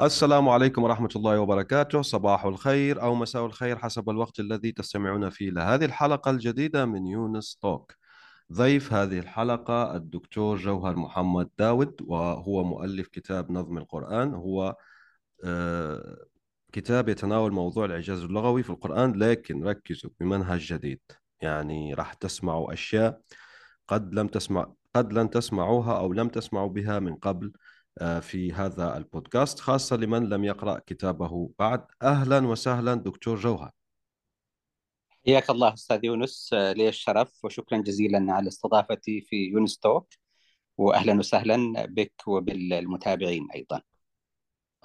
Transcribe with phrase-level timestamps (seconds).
[0.00, 2.02] السلام عليكم ورحمة الله وبركاته.
[2.02, 7.56] صباح الخير أو مساء الخير حسب الوقت الذي تستمعون فيه لهذه الحلقة الجديدة من يونس
[7.62, 7.94] توك.
[8.52, 14.34] ضيف هذه الحلقة الدكتور جوهر محمد داود وهو مؤلف كتاب نظم القرآن.
[14.34, 14.76] هو
[15.44, 16.16] آه،
[16.72, 21.00] كتاب يتناول موضوع الإعجاز اللغوي في القرآن لكن ركزوا بمنهج جديد.
[21.42, 23.20] يعني راح تسمعوا أشياء
[23.88, 27.52] قد لم تسمع قد لن تسمعوها أو لم تسمعوا بها من قبل.
[28.00, 31.50] في هذا البودكاست خاصة لمن لم يقرأ كتابه.
[31.58, 33.70] بعد أهلا وسهلا دكتور جوهر.
[35.26, 36.50] حياك الله أستاذ يونس.
[36.52, 40.08] لي الشرف وشكرا جزيلا على استضافتي في يونس توك.
[40.78, 43.80] وأهلا وسهلا بك وبالمتابعين أيضا.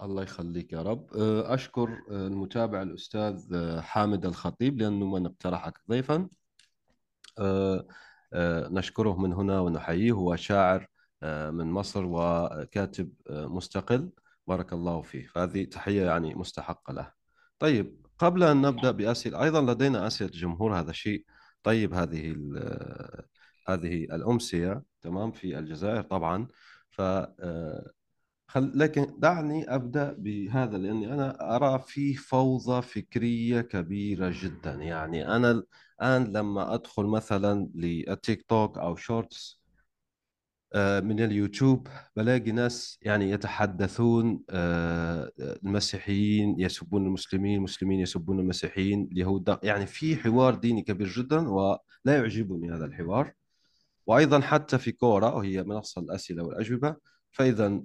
[0.02, 1.14] الله يخليك يا رب.
[1.14, 6.30] آه، أشكر المتابع الأستاذ حامد الخطيب لأنه من اقترحك ضيفا.
[8.72, 10.12] نشكره من هنا ونحييه.
[10.12, 10.88] هو شاعر
[11.24, 14.10] من مصر وكاتب آه، مستقل.
[14.48, 15.28] بارك الله فيه.
[15.28, 17.12] فهذه تحية يعني مستحقة له.
[17.60, 21.26] طيب قبل أن نبدأ بأسئلة أيضا لدينا أسئلة جمهور هذا شيء
[21.64, 23.26] طيب هذه آه،
[23.70, 26.48] هذه الأمسية تمام في الجزائر طبعا.
[26.90, 27.02] ف
[28.48, 28.72] خل...
[28.76, 34.74] لكن دعني أبدأ بهذا لأني أنا أرى في فوضى فكرية كبيرة جدا.
[34.74, 35.64] يعني أنا
[36.02, 39.65] الآن لما أدخل مثلا للتيك توك أو shorts آه،
[40.76, 49.86] من اليوتيوب بلاقي ناس يعني يتحدثون آه، المسيحيين يسبون المسلمين المسلمين يسبون المسيحيين اليهود يعني
[49.86, 53.34] في حوار ديني كبير جدا ولا يعجبني هذا الحوار.
[54.08, 56.96] وأيضا حتى في Quora وهي منصة الأسئلة والأجوبة.
[57.32, 57.82] فإذا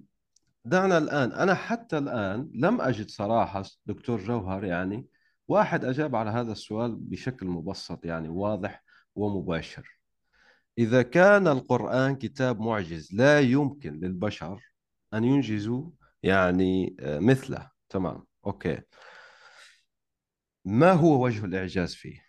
[0.65, 5.07] دعنا الآن أنا حتى الآن لم أجد صراحة دكتور جوهر يعني
[5.49, 10.00] واحد أجاب على هذا السؤال بشكل مبسط يعني واضح ومباشر.
[10.81, 14.73] إذا كان القرآن كتاب معجز لا يمكن للبشر
[15.15, 15.91] أن ينجزوا
[16.23, 17.71] يعني آه، مثله.
[17.89, 18.27] تمام.
[18.47, 18.81] أوكي.
[20.65, 22.27] ما هو وجه الإعجاز فيه؟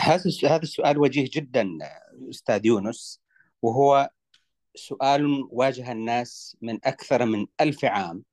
[0.00, 1.68] هذا هذا السؤال وجيه جدا
[2.30, 3.22] أستاذ يونس.
[3.62, 4.10] وهو
[4.74, 8.24] سؤال واجه الناس من أكثر من ألف عام.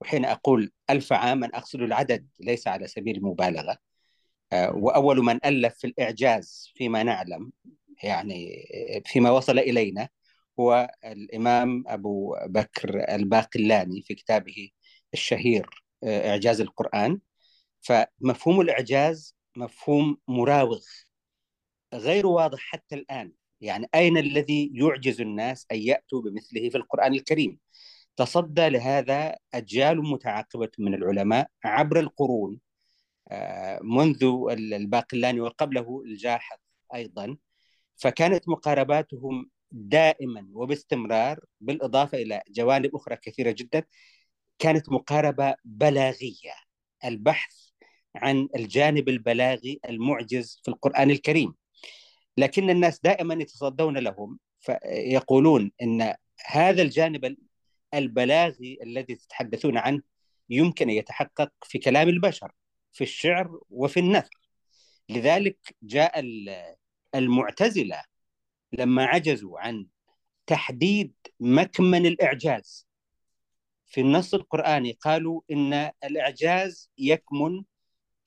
[0.00, 3.91] وحين أقول ألف عام أنا أقصد العدد ليس على سبيل المبالغة.
[4.52, 7.52] وأول من ألف في الإعجاز فيما نعلم
[8.02, 8.66] يعني
[9.06, 10.08] فيما وصل إلينا
[10.60, 14.70] هو الإمام أبو بكر الباقلاني في كتابه
[15.14, 17.20] الشهير آه، إعجاز القرآن.
[17.80, 20.80] فمفهوم الإعجاز مفهوم مراوغ
[21.94, 23.32] غير واضح حتى الآن.
[23.60, 27.58] يعني أين الذي يعجز الناس أن يأتوا بمثله في القرآن الكريم؟
[28.16, 32.60] تصدى لهذا أجيال متعاقبة من العلماء عبر القرون
[33.82, 36.56] منذ الباقلاني وقبله الجاحظ
[36.94, 37.36] أيضا.
[37.96, 43.84] فكانت مقارباتهم دائما وباستمرار بالإضافة إلى جوانب أخرى كثيرة جدا
[44.58, 46.54] كانت مقاربة بلاغية.
[47.04, 47.54] البحث
[48.16, 51.54] عن الجانب البلاغي المعجز في القرآن الكريم.
[52.38, 56.14] لكن الناس دائما يتصدون لهم فيقولون إن
[56.46, 57.36] هذا الجانب
[57.94, 60.02] البلاغي الذي تتحدثون عنه
[60.50, 62.52] يمكن أن يتحقق في كلام البشر.
[62.92, 64.40] في الشعر وفي النثر.
[65.08, 66.24] لذلك جاء
[67.14, 68.02] المعتزلة
[68.72, 69.86] لما عجزوا عن
[70.46, 72.88] تحديد مكمن الإعجاز.
[73.86, 77.62] في النص القرآني قالوا إن الإعجاز يكمن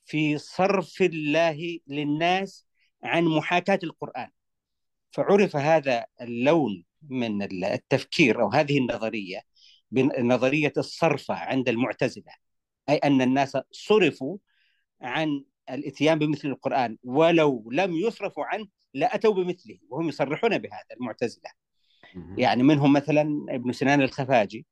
[0.05, 2.67] في صرف الله للناس
[3.03, 4.29] عن محاكاة القرآن.
[5.11, 9.41] فعرف هذا اللون من التفكير أو هذه النظرية
[9.91, 12.34] بنظرية الصرفة عند المعتزلة
[12.90, 14.37] أي أن الناس صرفوا
[15.01, 21.49] عن الإتيان بمثل القرآن ولو لم يصرفوا عنه لأتوا بمثله وهم يصرحون بهذا المعتزلة
[22.37, 24.65] يعني منهم مثلا ابن سنان الخفاجي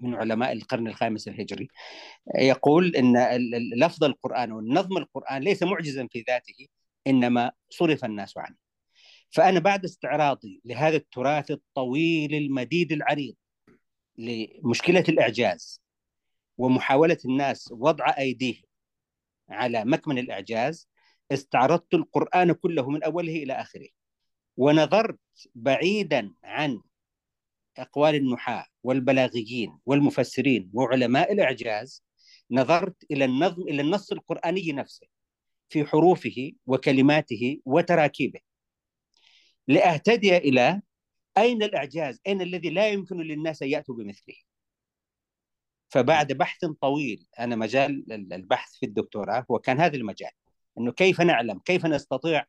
[0.00, 1.68] من علماء القرن الخامس الهجري
[2.38, 3.16] يقول إن
[3.76, 6.66] لفظ القرآن والنظم القرآن ليس معجزا في ذاته
[7.06, 8.56] إنما صرف الناس عنه.
[9.30, 13.34] فأنا بعد استعراضي لهذا التراث الطويل المديد العريض
[14.18, 15.82] لمشكلة الإعجاز
[16.58, 18.62] ومحاولة الناس وضع أيديهم
[19.48, 20.88] على مكمن الإعجاز
[21.32, 23.88] استعرضت القرآن كله من أوله إلى آخره.
[24.56, 25.18] ونظرت
[25.54, 26.80] بعيدا عن
[27.76, 32.04] أقوال النحاة والبلاغيين والمفسرين وعلماء الإعجاز
[32.50, 35.06] نظرت إلى النظم إلى النص القرآني نفسه
[35.68, 38.40] في حروفه وكلماته وتراكيبه.
[39.68, 40.82] لأهتدي إلى
[41.38, 44.34] أين الإعجاز؟ أين الذي لا يمكن للناس أن يأتوا بمثله؟
[45.92, 50.30] فبعد بحث طويل أنا مجال البحث في الدكتوراه هو كان هذا المجال
[50.78, 52.46] أنه كيف نعلم كيف نستطيع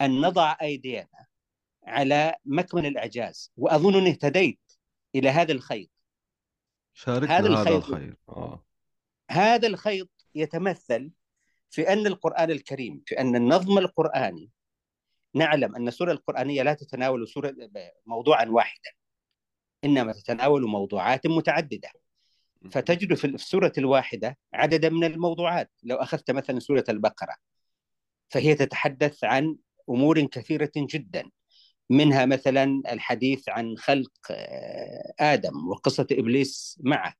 [0.00, 1.26] أن نضع أيدينا
[1.84, 4.60] على مكمن الإعجاز وأظنني اهتديت
[5.14, 5.90] إلى هذا الخيط
[6.94, 8.16] شاركنا هذا الخيط, هذا الخيط.
[8.28, 8.64] آه.
[9.30, 11.10] هذا الخيط يتمثل
[11.70, 14.50] في أن القرآن الكريم في أن النظم القرآني
[15.34, 17.54] نعلم أن السورة القرآنية لا تتناول سورة
[18.06, 18.90] موضوعا واحدا
[19.84, 21.88] إنما تتناول موضوعات متعددة
[22.70, 25.70] فتجد في السورة الواحدة عددا من الموضوعات.
[25.82, 27.34] لو أخذت مثلا سورة البقرة
[28.28, 29.56] فهي تتحدث عن
[29.90, 31.30] أمور كثيرة جدا.
[31.90, 37.14] منها مثلا الحديث عن خلق آه، آدم وقصة إبليس معه.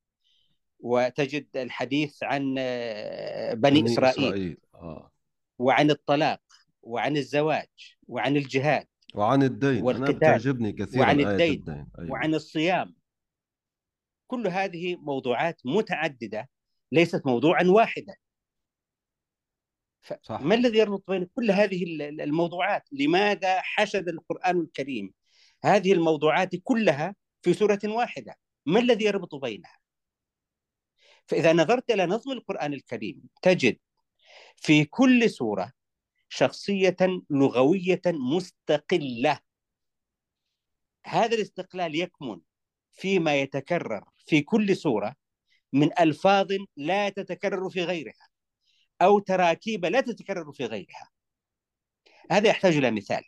[0.79, 4.57] وتجد الحديث عن آه، بني, بني إسرائيل, إسرائيل.
[4.75, 5.11] آه.
[5.59, 6.41] وعن الطلاق
[6.81, 8.87] وعن الزواج وعن الجهاد.
[9.15, 9.89] وعن الدين.
[9.89, 11.87] أنا بتعجبني كثيرا وعن الدين, الدين.
[11.99, 12.11] أيوة.
[12.11, 12.95] وعن الصيام.
[14.31, 16.49] كل هذه موضوعات متعددة
[16.91, 18.15] ليست موضوعا واحدا.
[20.21, 20.41] صح.
[20.41, 21.83] ما الذي يربط بين كل هذه
[22.23, 25.13] الموضوعات؟ لماذا حشد القرآن الكريم
[25.63, 29.77] هذه الموضوعات كلها في سورة واحدة؟ ما الذي يربط بينها؟
[31.25, 33.77] فإذا نظرت إلى نظم القرآن الكريم تجد
[34.55, 35.73] في كل سورة
[36.29, 36.97] شخصية
[37.29, 39.39] لغوية مستقلة.
[41.05, 42.39] هذا الاستقلال يكمن
[42.91, 45.15] فيما يتكرر في كل سورة
[45.73, 46.47] من ألفاظ
[46.77, 48.27] لا تتكرر في غيرها
[49.01, 51.09] أو تراكيب لا تتكرر في غيرها.
[52.31, 53.23] هذا يحتاج إلى مثال.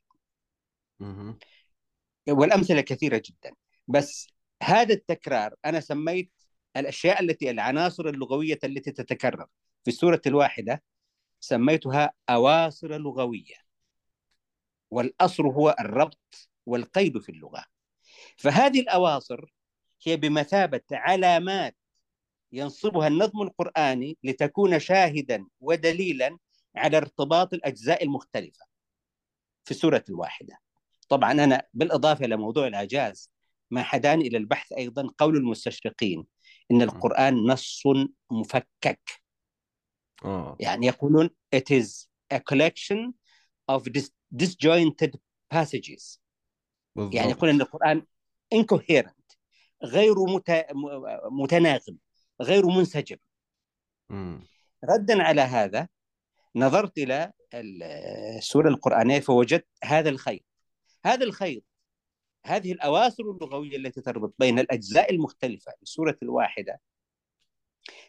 [2.29, 3.55] والأمثلة كثيرة جدا.
[3.87, 4.27] بس
[4.63, 6.31] هذا التكرار أنا سميت
[6.77, 9.47] الأشياء التي العناصر اللغوية التي تتكرر.
[9.83, 10.83] في السورة الواحدة
[11.39, 13.55] سميتها أواصر لغوية
[14.91, 17.65] والأصر هو الربط والقيد في اللغة.
[18.37, 19.53] فهذه الأواصر
[20.05, 21.75] هي بمثابة علامات
[22.51, 26.37] ينصبها النظم القرآني لتكون شاهدا ودليلا
[26.75, 28.65] على ارتباط الأجزاء المختلفة
[29.65, 30.57] في السورة الواحدة.
[31.09, 33.31] طبعا أنا بالإضافة إلى موضوع الإعجاز
[33.71, 36.25] ما حداني إلى البحث أيضا قول المستشرقين
[36.71, 37.83] إن القرآن نص
[38.31, 39.09] مفكك.
[40.25, 40.57] أوه.
[40.59, 43.13] يعني يقولون it is a collection
[43.71, 43.83] of
[44.35, 45.15] disjointed
[45.53, 46.19] passages.
[46.95, 47.15] بالضبط.
[47.15, 48.05] يعني يقول إن القرآن
[48.55, 49.22] incoherent.
[49.83, 50.65] غير مت...
[51.31, 51.97] متناغم
[52.41, 53.17] غير منسجم.
[54.09, 54.39] م.
[54.83, 55.87] ردا على هذا
[56.55, 60.45] نظرت إلى السورة القرآنية فوجدت هذا الخيط
[61.05, 61.63] هذا الخيط
[62.45, 66.81] هذه الأواصر اللغوية التي تربط بين الأجزاء المختلفة للسوره الواحدة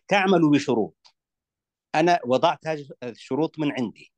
[0.09, 1.15] تعمل بشروط.
[1.95, 4.13] أنا وضعت هذه الشروط من عندي.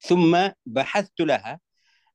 [0.00, 1.60] ثم بحثت لها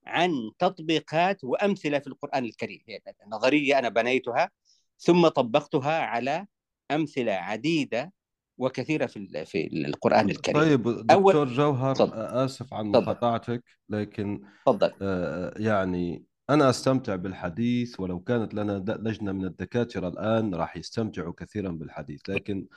[0.05, 2.83] عن تطبيقات وأمثلة في القرآن الكريم.
[2.87, 4.49] يعني نظرية أنا بنيتها.
[4.97, 6.47] ثم طبقتها على
[6.91, 8.13] أمثلة عديدة
[8.57, 10.61] وكثيرة في في القرآن الكريم.
[10.61, 11.53] طيب دكتور أول...
[11.53, 12.11] جوهر صد...
[12.13, 14.91] آسف عن مقاطعتك لكن تفضل.
[15.01, 21.71] آه يعني أنا أستمتع بالحديث ولو كانت لنا لجنة من الدكاترة الآن راح يستمتعوا كثيرا
[21.71, 22.29] بالحديث.
[22.29, 22.67] لكن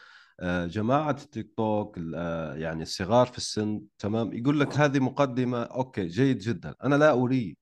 [0.41, 6.07] آه، جماعة التيك توك آه، يعني الصغار في السن تمام يقول لك هذه مقدمة أوكي
[6.07, 6.75] جيد جدا.
[6.85, 7.57] أنا لا أريد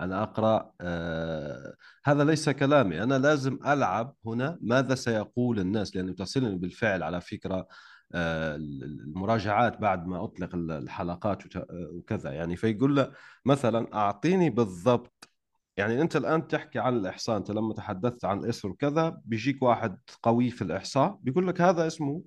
[0.00, 1.74] أن أقرأ آه
[2.04, 3.02] هذا ليس كلامي.
[3.02, 7.66] أنا لازم ألعب هنا ماذا سيقول الناس لأنه تصلني بالفعل على فكرة
[8.14, 12.30] آه المراجعات بعد ما أطلق الحلقات آه، وكذا.
[12.32, 13.12] يعني فيقول له
[13.44, 15.28] مثلا أعطيني بالضبط.
[15.76, 20.50] يعني أنت الآن تحكي عن الإحصاء أنت لما تحدثت عن إسر كذا بيجيك واحد قوي
[20.50, 22.22] في الإحصاء بيقول لك هذا اسمه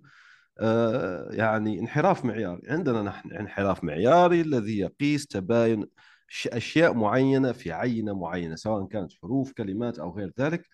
[1.32, 2.62] يعني انحراف معياري.
[2.68, 5.86] عندنا نحن انحراف معياري الذي يقيس تباين
[6.48, 10.68] أشياء معينة في عينة معينة سواء كانت حروف كلمات أو غير ذلك.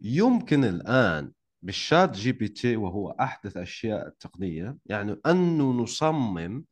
[0.00, 6.64] يمكن الآن بال ChatGPT وهو أحدث أشياء التقنيه يعني انه نصمم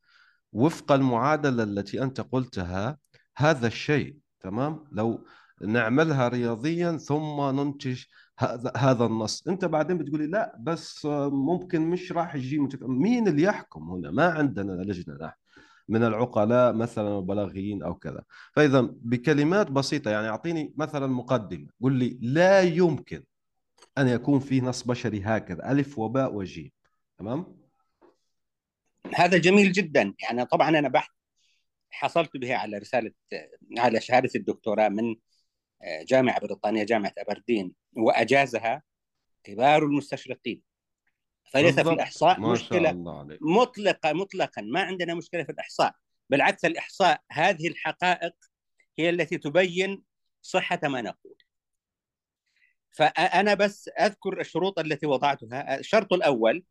[0.52, 2.98] وفق المعادلة التي أنت قلتها
[3.36, 5.26] هذا الشيء تمام؟ لو
[5.62, 8.04] نعملها رياضيا ثم ننتج
[8.38, 9.48] هذا هذا النص.
[9.48, 12.82] أنت بعدين بتقولي لا بس ممكن مش راح يجي متك...
[12.82, 15.34] مين اللي يحكم هنا؟ ما عندنا لجنة نحن.
[15.88, 18.24] من العقلاء مثلا البلاغيين أو كذا.
[18.52, 21.66] فإذا بكلمات بسيطة يعني أعطيني مثلا مقدمة.
[21.82, 23.24] قل لي لا يمكن
[23.98, 26.70] أن يكون في نص بشري هكذا ألف وباء وجيم.
[27.18, 27.56] تمام؟
[29.14, 30.14] هذا جميل جدا.
[30.22, 31.10] يعني طبعا أنا بحث
[31.90, 33.10] حصلت به على رسالة
[33.78, 35.16] على شهادة الدكتوراه من
[36.08, 38.82] جامعة بريطانية جامعة أبردين وأجازها
[39.44, 40.65] كبار المستشرقين.
[41.52, 42.82] فليس في الإحصاء ما مشكلة.
[42.82, 43.38] شاء الله عليك.
[43.42, 44.62] مطلقة مطلقا.
[44.62, 45.94] ما عندنا مشكلة في الإحصاء
[46.30, 48.34] بالعكس الإحصاء هذه الحقائق
[48.98, 50.02] هي التي تبين
[50.42, 51.36] صحة ما نقول.
[52.90, 55.78] فأنا بس أذكر الشروط التي وضعتها.
[55.78, 56.64] الشرط الأول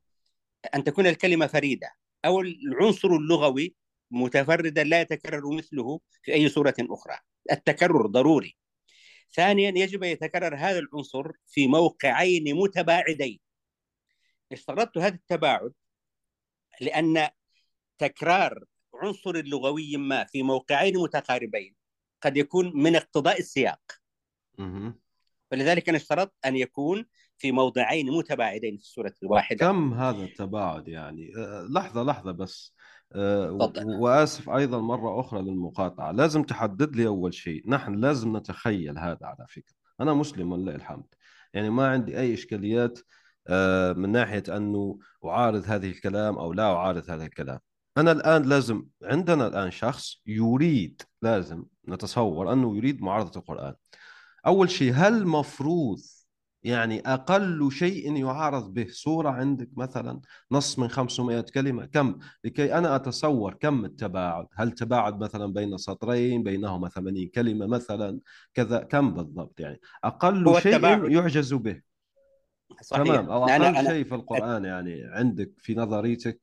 [0.75, 1.91] أن تكون الكلمة فريدة
[2.25, 3.75] أو العنصر اللغوي
[4.11, 7.17] متفردا لا يتكرر مثله في أي صورة أخرى.
[7.51, 8.57] التكرر ضروري.
[9.33, 13.39] ثانيا يجب أن يتكرر هذا العنصر في موقعين متباعدين.
[14.51, 15.73] اشترطت هذا التباعد
[16.81, 17.29] لأن
[17.97, 21.75] تكرار عنصر لغوي ما في موقعين متقاربين
[22.21, 23.81] قد يكون من اقتضاء السياق.
[24.57, 24.99] مهم.
[25.51, 27.05] فلذلك أنا اشترطت أن يكون
[27.37, 29.67] في موضعين متباعدين في السورة الواحدة.
[29.67, 32.75] كم هذا التباعد يعني؟ آه، لحظة لحظة بس.
[33.13, 33.95] آه، و- تفضل.
[33.95, 36.11] وآسف أيضا مرة أخرى للمقاطعة.
[36.11, 37.69] لازم تحدد لي أول شيء.
[37.69, 39.75] نحن لازم نتخيل هذا على فكرة.
[40.01, 41.05] أنا مسلم ولله الحمد.
[41.53, 43.03] يعني ما عندي أي إشكاليات آه،
[43.97, 47.59] من ناحية أنه أعارض هذه الكلام أو لا أعارض هذا الكلام.
[47.97, 53.73] أنا الآن لازم عندنا الآن شخص يريد لازم نتصور أنه يريد معارضة القرآن.
[54.47, 55.99] أول شيء هل مفروض
[56.63, 60.21] يعني أقل شيء يعارض به سورة عندك مثلا
[60.51, 66.43] نص من 500 كلمة؟ كم؟ لكي أنا أتصور كم التباعد؟ هل تباعد مثلا بين سطرين
[66.43, 68.19] بينهما 80 كلمة مثلا؟
[68.53, 71.11] كذا كم بالضبط يعني؟ أقل هو شيء التباعد.
[71.11, 71.81] يعجز به.
[72.81, 73.03] صحيح.
[73.03, 73.29] تمام.
[73.29, 76.41] أو أنا أقل أنا شيء في القرآن يعني عندك في نظريتك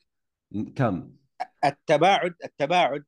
[0.76, 1.10] كم؟
[1.64, 3.04] التباعد التباعد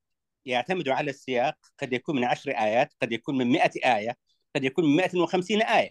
[0.47, 1.57] يعتمد على السياق.
[1.79, 4.17] قد يكون من عشر آيات قد يكون من مئة آية
[4.57, 5.91] قد يكون من 150 آية.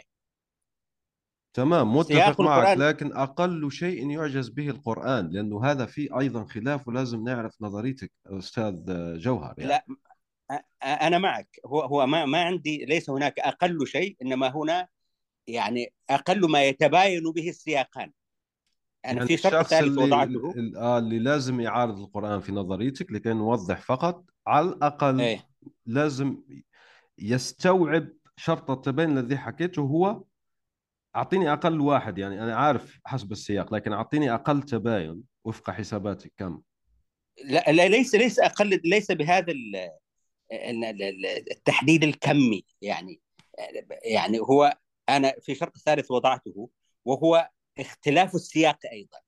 [1.53, 6.87] تمام متفق معك القرآن- لكن أقل شيء يعجز به القرآن لأنه هذا فيه أيضا خلاف
[6.87, 8.73] ولازم نعرف نظريتك أستاذ
[9.17, 9.69] جوهر يعني.
[9.71, 9.85] لا
[10.83, 11.59] أنا معك.
[11.65, 14.87] هو هو ما ما عندي ليس هناك أقل شيء إنما هنا
[15.47, 18.12] يعني أقل ما يتباين به السياقان
[19.05, 20.51] أنا يعني في شرط ثالث اللي, وضعته.
[20.51, 25.47] اللي, آه، اللي لازم يعارض القرآن في نظريتك لكي نوضح فقط على الأقل إيه.
[25.85, 26.43] لازم
[27.17, 28.07] يستوعب
[28.38, 30.23] شرط التباين الذي حكيته هو
[31.15, 32.17] أعطيني أقل واحد.
[32.17, 36.33] يعني أنا عارف حسب السياق لكن أعطيني أقل تباين وفق حساباتك.
[36.38, 36.62] كم؟
[37.43, 39.89] لا, لا ليس ليس أقل ليس بهذا ال-
[40.51, 42.65] ال- ال- التحديد الكمي.
[42.81, 43.21] يعني
[44.03, 44.77] يعني هو
[45.10, 46.69] أنا في شرط ثالث وضعته
[47.05, 49.19] وهو اختلاف السياق أيضا.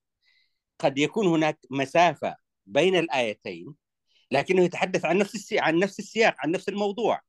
[0.79, 3.75] قد يكون هناك مسافة بين الآيتين
[4.32, 7.22] لكنه يتحدث عن نفس السياق عن نفس السياق عن نفس الموضوع.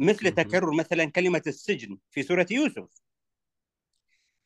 [0.00, 0.30] مثل.
[0.30, 2.88] تكرر مثلا كلمة السجن في سورة يوسف.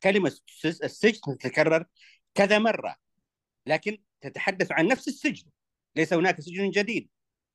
[0.03, 1.85] كلمة السج- السجن تتكرر
[2.35, 2.97] كذا مرة
[3.67, 5.51] لكن تتحدث عن نفس السجن.
[5.97, 7.09] ليس هناك سجن جديد.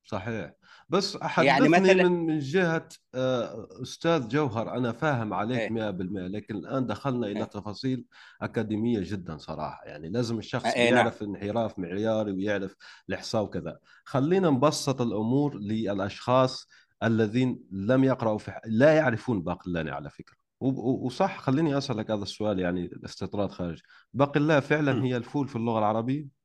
[0.04, 0.52] صحيح.
[0.88, 5.70] بس يعني حدثني مثلا- من من جهة آه، أستاذ جوهر أنا فاهم عليك إيه.
[5.70, 7.44] 100% لكن الآن دخلنا إلى إيه.
[7.44, 8.04] تفاصيل
[8.42, 10.96] أكاديمية جدا صراحة يعني لازم الشخص إيه، نعم.
[10.98, 12.76] يعرف انحراف معياري ويعرف
[13.08, 16.68] الإحصاء وكذا خلينا نبسط الأمور للأشخاص
[17.02, 22.22] الذين لم يقرأوا في لا يعرفون باقلاني على فكرة و- و- وصح خليني أسألك هذا
[22.22, 23.80] السؤال يعني استطراد خارج
[24.14, 25.04] باقلا فعلا.
[25.04, 26.37] هي الفول في اللغة العربية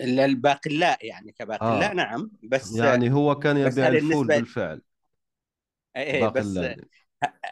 [0.00, 1.94] الباقلاء يعني كباقلاء آه.
[1.94, 4.82] نعم بس يعني هو كان يبيع الفول بالفعل
[5.96, 6.58] إيه بس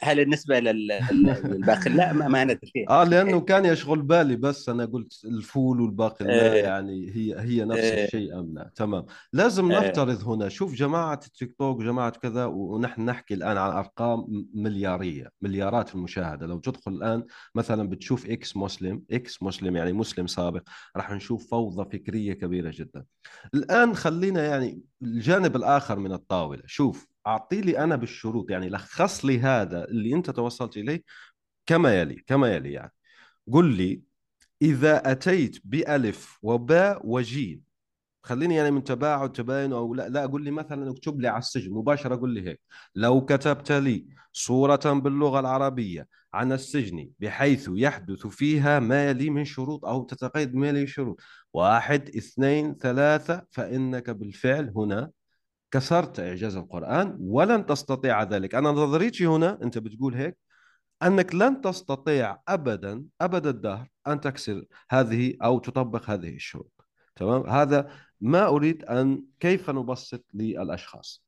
[0.02, 1.00] هل النسبة لل-
[1.45, 6.52] للباقلاء ما, ما ندري آه لأنه كان يشغل بالي بس أنا قلت الفول والباقي لا
[6.52, 6.62] إيه.
[6.64, 8.05] يعني هي هي نفس إيه.
[8.05, 8.71] الشيء أم لا.
[8.75, 9.05] تمام.
[9.33, 9.79] لازم إيه.
[9.81, 15.95] نفترض هنا شوف جماعة التيك توك جماعة كذا ونحن نحكي الآن عن أرقام مليارية مليارات
[15.95, 16.47] المشاهدة.
[16.47, 17.25] لو تدخل الآن
[17.55, 20.62] مثلا بتشوف ex-Muslim ex-Muslim يعني مسلم سابق
[20.97, 23.05] راح نشوف فوضى فكرية كبيرة جدا.
[23.55, 26.62] الآن خلينا يعني الجانب الآخر من الطاولة.
[26.67, 31.02] شوف أعطي لي أنا بالشروط يعني لخص لي هذا اللي أنت توصلت إليه
[31.67, 32.93] كما يلي كما يلي يعني.
[33.52, 34.02] قل لي
[34.62, 37.62] إذا أتيت بألف وباء وجيم
[38.23, 41.73] خليني يعني من تباعد تباين أو لا لا قل لي مثلا اكتب لي على السجل
[41.73, 42.61] مباشرة قل لي هيك.
[42.95, 49.85] لو كتبت لي صورة باللغة العربية عن السجن بحيث يحدث فيها ما يلي من شروط
[49.85, 51.21] أو تتقيد ما يلي شروط.
[51.52, 55.11] واحد اثنين ثلاثة فإنك بالفعل هنا
[55.73, 58.55] كسرت إعجاز القرآن ولن تستطيع ذلك.
[58.55, 60.37] أنا نظريتي هنا أنت بتقول هيك
[61.02, 66.87] أنك لن تستطيع أبدا أبد الدهر أن تكسر هذه أو تطبق هذه الشروط.
[67.17, 71.25] تمام؟ هذا ما أريد أن كيف نبسط للأشخاص.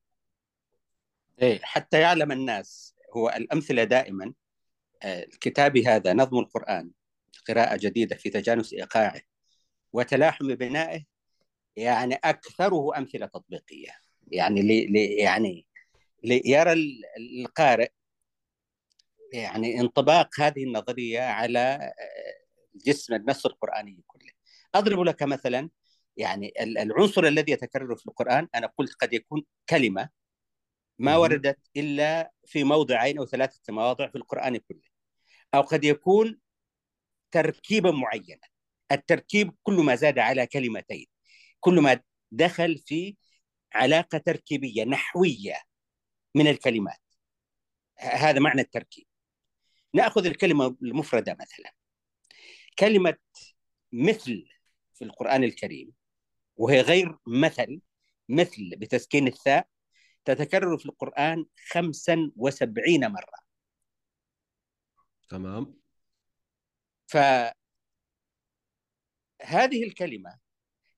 [1.42, 4.32] إيه حتى يعلم الناس هو الأمثلة دائما
[5.02, 6.90] آه، كتابي هذا نظم القرآن
[7.48, 9.20] قراءة جديدة في تجانس إيقاعه
[9.92, 11.04] وتلاحم بنائه
[11.76, 14.03] يعني أكثره أمثلة تطبيقية.
[14.34, 15.66] يعني لي لي يعني
[16.24, 16.72] ليرى
[17.18, 17.90] القارئ
[19.32, 21.92] يعني انطباق هذه النظرية على
[22.86, 24.30] جسم النص القرآني كله.
[24.74, 25.70] أضرب لك مثلا
[26.16, 30.08] يعني العنصر الذي يتكرر في القرآن أنا قلت قد يكون كلمة
[30.98, 34.82] ما وردت إلا في موضعين أو ثلاثة مواضع في القرآن كله.
[35.54, 36.38] أو قد يكون
[37.30, 38.46] تركيبا معينا.
[38.92, 41.06] التركيب كل ما زاد على كلمتين.
[41.60, 42.00] كل ما
[42.32, 43.16] دخل في
[43.74, 45.56] علاقة تركيبية نحوية
[46.34, 47.00] من الكلمات.
[47.98, 49.06] هذا معنى التركيب.
[49.94, 51.74] نأخذ الكلمة المفردة مثلا.
[52.78, 53.16] كلمة
[53.92, 54.48] مثل
[54.94, 55.92] في القرآن الكريم
[56.56, 57.80] وهي غير مثل
[58.28, 59.68] مثل بتسكين الثاء
[60.24, 63.44] تتكرر في القرآن 75 مرة.
[65.28, 65.80] تمام.
[67.06, 67.54] فهذه
[69.84, 70.43] الكلمة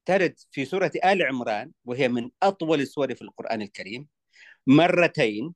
[0.07, 4.09] ترد في سورة آل عمران وهي من أطول السور في القرآن الكريم
[4.67, 5.55] مرتين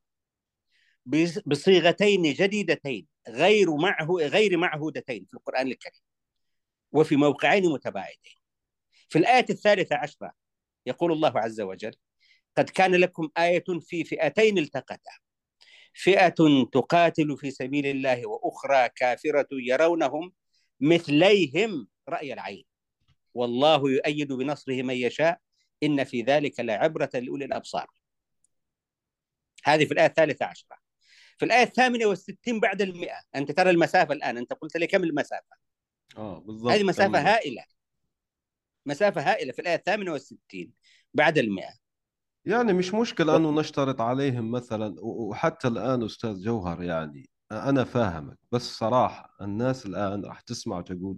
[1.46, 6.00] بصيغتين جديدتين غير معه غير معهودتين في القرآن الكريم
[6.92, 8.40] وفي موقعين متباعدين.
[9.08, 10.32] في الآية الثالثة عشرة
[10.86, 11.92] يقول الله عز وجل
[12.56, 15.12] قد كان لكم آية في فئتين التقتا.
[15.94, 16.34] فئة
[16.72, 20.32] تقاتل في سبيل الله وأخرى كافرة يرونهم
[20.80, 22.69] مثليهم رأي العين.
[23.34, 25.38] والله يؤيد بنصره من يشاء
[25.82, 27.86] إن في ذلك لعبرة لأولي الأبصار.
[29.64, 30.76] هذه في الآية الثالثة عشرة.
[31.38, 33.20] في الآية الثامنة والستين بعد المئة.
[33.34, 34.36] أنت ترى المسافة الآن.
[34.36, 35.56] أنت قلت لي كم المسافة؟
[36.16, 36.72] آه بالضبط.
[36.72, 37.64] هذه مسافة هائلة.
[38.86, 40.72] مسافة هائلة في الآية الثامنة والستين
[41.14, 41.72] بعد المئة.
[42.44, 48.38] يعني مش مشكلة أنه نشترط عليهم مثلا وحتى الآن أستاذ جوهر يعني أنا فاهمك.
[48.52, 51.16] بس صراحة الناس الآن راح تسمع وتقول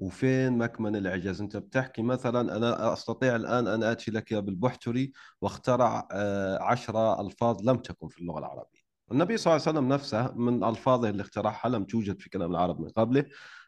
[0.00, 6.62] وفين مكمن الإعجاز؟ أنت بتحكي مثلا أنا أستطيع الآن أن آتي لك بالبحتري واخترع آه،
[6.62, 8.80] عشرة ألفاظ لم تكن في اللغة العربية.
[9.12, 12.80] النبي صلى الله عليه وسلم نفسه من ألفاظه اللي اخترعها لم توجد في كلام العرب
[12.80, 13.24] من قبله.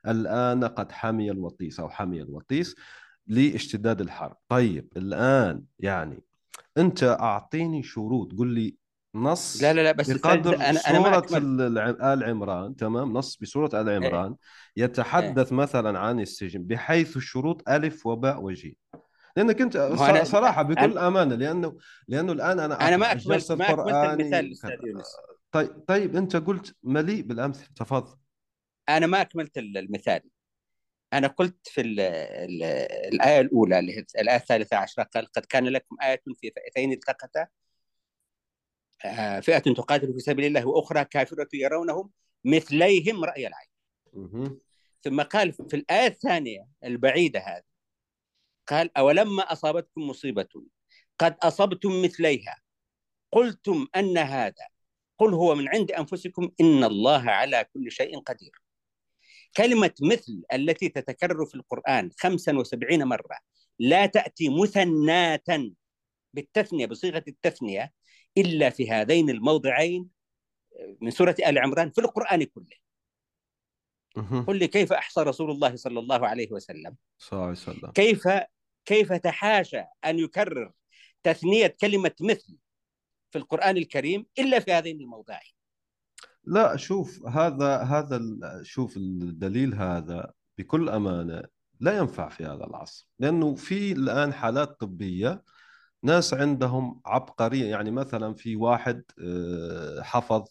[0.09, 2.75] الآن قد حمي الوطيس أو حمي الوطيس
[3.27, 4.37] لاشتداد الحرب.
[4.49, 6.23] طيب الآن يعني
[6.79, 8.77] أنت أعطيني شروط قل لي
[9.15, 11.27] نص لا لا لا بس بقدر أنا أنا سورة
[12.13, 14.37] آل عمران تمام؟ نص بسورة آل عمران.
[14.79, 14.85] إيه.
[14.85, 15.59] يتحدث إيه.
[15.59, 18.75] مثلا عن السجن بحيث الشروط ألف وباء وجيم
[19.37, 19.77] لأنك أنت
[20.23, 21.09] صراحة بكل أنا...
[21.09, 21.77] أمانة لأنه
[22.09, 25.17] لأنه الآن أنا أنا ما اكملت ما أكملت المثال أستاذ يونس.
[25.53, 27.69] طيب طيب أنت قلت مليء بالأمثلة.
[27.77, 28.17] تفضل.
[28.89, 30.21] أنا ما أكملت المثال.
[31.13, 32.63] أنا قلت في ال ال
[33.15, 37.41] الآية الأولى اللي هي الآية الثالثة عشرة قال قد كان لكم آية في فئتين التقتا
[37.41, 37.49] آه،
[39.43, 42.11] فئة تقاتل في سبيل الله وأخرى كافرة يرونهم
[42.45, 43.69] مثليهم رأي العين.
[45.03, 47.63] ثم قال في الآية الثانية البعيدة هذه
[48.69, 50.49] قال أولما أصابتكم مصيبة
[51.19, 52.57] قد أصبتم مثليها
[53.33, 54.67] قلتم أن هذا
[55.19, 58.63] قل هو من عند أنفسكم إن الله على كل شيء قدير.
[59.57, 63.39] كلمة مثل التي تتكرر في القرآن 75 مرة
[63.79, 65.71] لا تأتي مثناة
[66.35, 67.93] بالتثنية بصيغة التثنية
[68.39, 70.09] إلا في هذين الموضعين
[71.01, 72.83] من سورة آل عمران في القرآن كله.
[74.47, 77.91] قل لي كيف أحصى رسول الله صلى الله عليه وسلم؟ صلى الله عليه وسلم.
[77.91, 78.29] كيف
[78.85, 80.73] كيف تحاشى أن يكرر
[81.23, 82.57] تثنية كلمة مثل
[83.31, 85.53] في القرآن الكريم إلا في هذين الموضعين؟
[86.45, 88.21] لا شوف هذا هذا
[88.63, 91.43] شوف الدليل هذا بكل أمانة
[91.81, 95.45] لا ينفع في هذا العصر لأنه في الآن حالات طبية
[96.03, 100.45] ناس عندهم عبقرية يعني مثلا في واحد آه، حفظ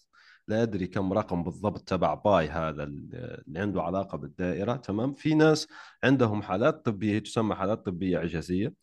[0.48, 5.68] لا أدري كم رقم بالضبط تبع باي هذا اللي عنده علاقة بالدائرة تمام؟ في ناس
[6.04, 8.74] عندهم حالات طبية تسمى حالات طبية اعجازيه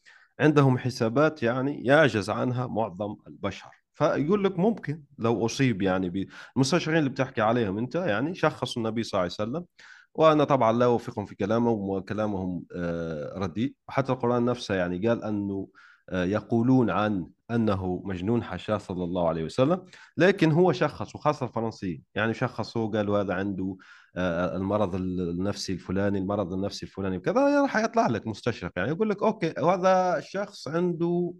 [0.41, 3.71] عندهم حسابات يعني يعجز عنها معظم البشر.
[3.95, 9.21] فيقول لك ممكن لو أصيب يعني المستشارين اللي بتحكي عليهم أنت يعني شخصوا النبي صلى
[9.21, 9.65] الله عليه وسلم
[10.15, 13.75] وأنا طبعا لا أوافقهم في كلامهم وكلامهم آه، رديء.
[13.89, 15.69] وحتى القرآن نفسه يعني قال أنه
[16.13, 19.85] يقولون عن أنه مجنون حاشاه صلى الله عليه وسلم
[20.17, 22.03] لكن هو شخص وخاصة الفرنسيين.
[22.15, 23.77] يعني شخصوا قالوا هذا عنده
[24.17, 28.73] آه، المرض النفسي الفلاني المرض النفسي الفلاني كذا راح يطلع لك مستشرق.
[28.77, 31.35] يعني يقول لك أوكي وهذا الشخص عنده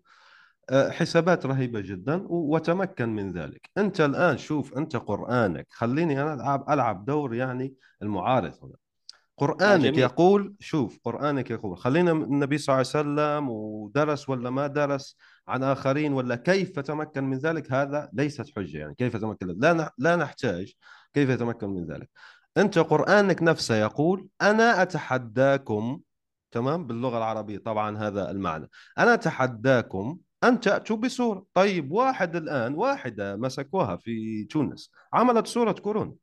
[0.71, 3.71] آه، حسابات رهيبة جدا وتمكن من ذلك.
[3.79, 8.88] أنت الآن شوف أنت قرآنك خليني أنا ألعب, ألعب دور يعني المعارض هنا.
[9.39, 9.99] قرآنك جميل.
[9.99, 15.17] يقول شوف قرآنك يقول خلينا النبي صلى الله عليه وسلم ودرس ولا ما درس
[15.49, 18.95] عن آخرين ولا كيف تمكن من ذلك هذا ليست حجة يعني.
[18.95, 20.73] كيف تمكن؟ لا لا نحتاج
[21.15, 22.11] كيف يتمكن من ذلك.
[22.57, 26.01] أنت قرآنك نفسه يقول أنا أتحداكم
[26.51, 28.71] تمام؟ باللغة العربية طبعا هذا المعنى.
[28.99, 31.45] أنا أتحداكم أن تأتوا بسورة.
[31.55, 36.15] طيب واحد الآن واحدة مسكوها في تونس عملت سورة كورونا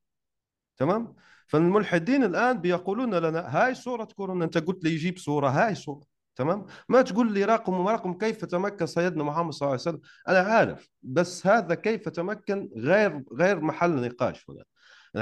[0.78, 1.16] تمام؟
[1.48, 6.02] فالملحدين الآن بيقولون لنا هاي سورة كورونا أنت قلت لي يجيب سورة هاي سورة
[6.36, 10.40] تمام؟ ما تقول لي رقم ورقم كيف تمكن سيدنا محمد صلى الله عليه وسلم؟ أنا
[10.40, 14.64] عارف بس هذا كيف تمكن غير غير محل نقاش هنا؟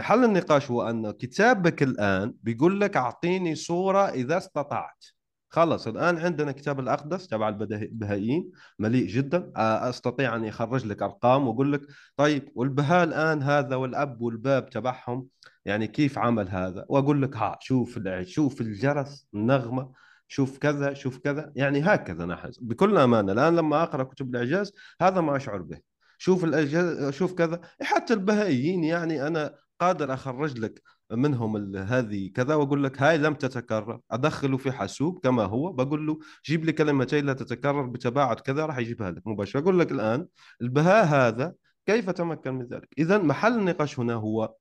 [0.01, 5.05] حل النقاش هو أن كتابك الآن بيقول لك أعطيني صورة إذا استطعت.
[5.49, 9.51] خلص الآن عندنا كتاب الأقدس تبع البهائيين مليء جدا.
[9.57, 11.81] أستطيع أن يخرج لك أرقام وأقول لك
[12.15, 15.27] طيب والبهاء الآن هذا والأب والباب تبعهم؟
[15.65, 19.91] يعني كيف عمل هذا؟ وأقول لك ها شوف شوف الجرس النغمة
[20.27, 21.51] شوف كذا شوف كذا.
[21.55, 25.79] يعني هكذا نحن بكل أمانة الآن لما أقرأ كتب الإعجاز هذا ما أشعر به.
[26.17, 27.61] شوف الإعجاز شوف كذا.
[27.81, 33.99] حتى البهائيين يعني أنا قادر أخرج لك منهم هذه كذا وأقول لك هاي لم تتكرر.
[34.11, 35.71] أدخله في حاسوب كما هو.
[35.73, 39.59] بقول له جيب لي كلمتين لا تتكرر بتباعد كذا راح يجيبها لك مباشرة.
[39.59, 40.27] أقول لك الآن
[40.61, 41.53] البهاء هذا
[41.85, 44.53] كيف تمكن من ذلك؟ اذا محل النقاش هنا هو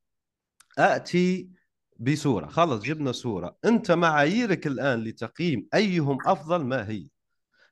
[0.78, 1.48] آتي
[1.98, 7.06] بصوره خلص جبنا صوره أنت معاييرك الآن لتقييم أيهم أفضل؟ ما هي؟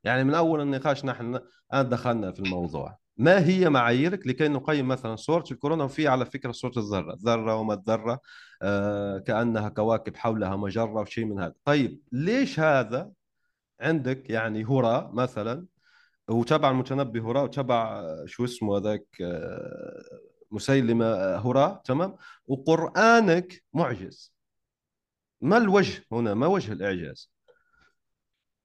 [0.04, 1.40] يعني من أول النقاش نحن
[1.72, 2.98] الآن دخلنا في الموضوع.
[3.16, 7.74] ما هي معاييرك لكي نقيم مثلا صورة الكورونا؟ وفي على فكرة صورة الذرة ذرة وما
[7.74, 8.20] الذرة
[8.62, 11.54] آه كأنها كواكب حولها مجرة وشيء من هذا.
[11.64, 13.10] طيب ليش هذا
[13.80, 15.66] عندك؟ يعني هراء مثلا
[16.28, 24.34] وتبع المتنبي هراء وتبع آه، شو اسمه هذاك آه مسيلمة آه، هراء تمام؟ وقرآنك معجز.
[25.40, 27.30] ما الوجه هنا؟ ما وجه الإعجاز؟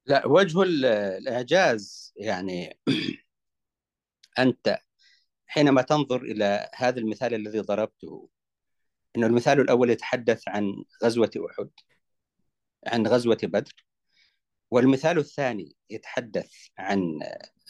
[0.05, 2.79] لا وجه الإعجاز يعني
[4.39, 4.79] أنت
[5.47, 8.29] حينما تنظر إلى هذا المثال الذي ضربته
[9.17, 11.69] أن المثال الأول يتحدث عن غزوة أحد
[12.87, 13.85] عن غزوة بدر.
[14.71, 17.19] والمثال الثاني يتحدث عن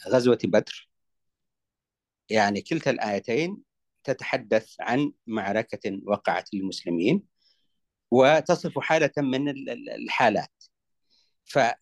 [0.08, 0.90] غزوة بدر.
[2.30, 3.62] يعني كلتا الآيتين
[4.06, 7.22] تتحدث عن معركة وقعت للمسلمين
[8.10, 9.48] وتصف حالة من
[9.88, 10.64] الحالات.
[11.44, 11.78] فهذا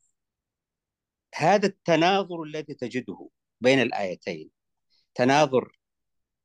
[1.67, 3.29] التناظر الذي تجده
[3.61, 4.51] بين الآيتين
[5.15, 5.79] تناظر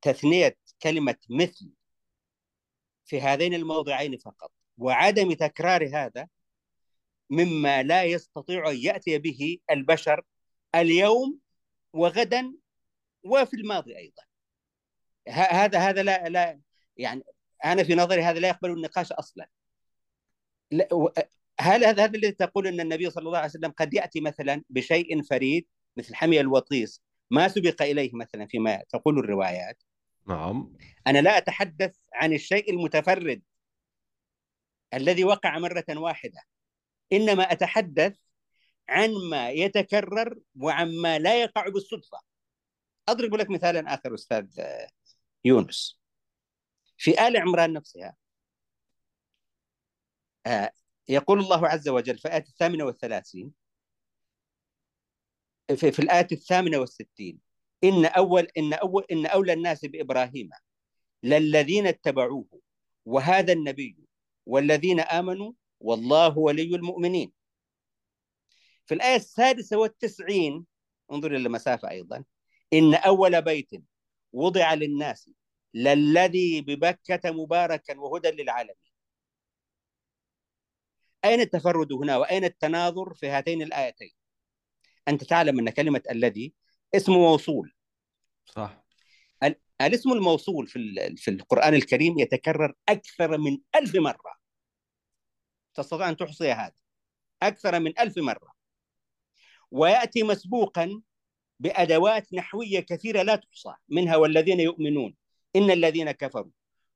[0.02, 1.70] تثنية كلمة مثل
[3.06, 6.28] في هذين الموضعين فقط وعدم تكرار هذا
[7.30, 10.22] مما لا يستطيع أن يأتي به البشر
[10.76, 11.40] اليوم
[11.94, 12.54] وغدا
[13.24, 14.29] وفي الماضي أيضا.
[15.30, 16.60] هذا هذا لا لا
[16.98, 17.24] يعني
[17.66, 19.50] أنا في نظري هذا لا يقبل النقاش أصلا.
[21.60, 25.22] هل هذا هذا الذي تقول أن النبي صلى الله عليه وسلم قد يأتي مثلا بشيء
[25.24, 29.84] فريد مثل حمي الوطيس ما سبق إليه مثلا فيما تقول الروايات؟
[30.28, 30.74] نعم.
[31.08, 33.42] أنا لا أتحدث عن الشيء المتفرد
[34.94, 36.42] الذي وقع مرة واحدة
[37.14, 38.16] إنما أتحدث
[38.90, 42.20] عن ما يتكرر وعما لا يقع بالصدفة.
[43.10, 44.46] أضرب لك مثالا آخر أستاذ
[45.46, 46.00] يونس.
[46.98, 48.16] في آل عمران نفسها.
[50.46, 50.72] آه،
[51.08, 53.54] يقول الله عز وجل في الآية الثامنة والثلاثين
[55.76, 57.40] في, في الآية الثامنة والستين
[57.84, 60.50] إن أول إن أول إن أولى الناس بإبراهيم
[61.24, 62.48] للذين اتبعوه
[63.06, 63.98] وهذا النبي
[64.46, 67.32] والذين آمنوا والله ولي المؤمنين.
[68.86, 70.66] في الآية السادسة والتسعين
[71.12, 72.24] انظر إلى المسافة أيضا
[72.74, 73.70] إن أول بيت
[74.34, 75.30] وضع للناس
[75.74, 78.90] للذي ببكة مباركا وهدى للعالمين.
[81.26, 84.12] أين التفرد هنا وأين التناظر في هاتين الآيتين؟
[85.08, 86.54] أنت تعلم أن كلمة الذي
[86.96, 87.74] اسم موصول.
[88.46, 88.84] صح.
[89.82, 90.80] الاسم الموصول في
[91.18, 94.40] في القرآن الكريم يتكرر أكثر من ألف مرة.
[95.74, 96.76] تستطيع أن تحصي هذا.
[97.44, 98.54] أكثر من ألف مرة.
[99.72, 101.02] ويأتي مسبوقا
[101.60, 105.16] بأدوات نحوية كثيرة لا تحصى منها والذين يؤمنون.
[105.56, 106.52] إن الذين كفروا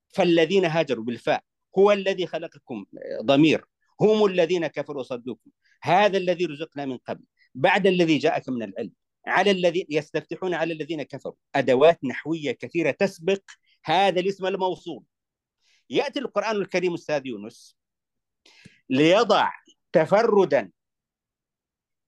[0.08, 1.44] فالذين هاجروا بالفاء
[1.78, 2.86] هو الذي خلقكم
[3.22, 3.64] ضمير.
[4.00, 5.50] هم الذين كفروا وصدوكم.
[5.82, 7.24] هذا الذي رزقنا من قبل.
[7.54, 8.92] بعد الذي جاءك من العلم.
[9.26, 11.34] على الذي يستفتحون على الذين كفروا.
[11.54, 13.42] أدوات نحوية كثيرة تسبق
[13.84, 15.04] هذا الاسم الموصول.
[15.90, 17.76] يأتي القرآن الكريم أستاذ يونس
[18.90, 19.50] ليضع
[19.92, 20.70] تفردا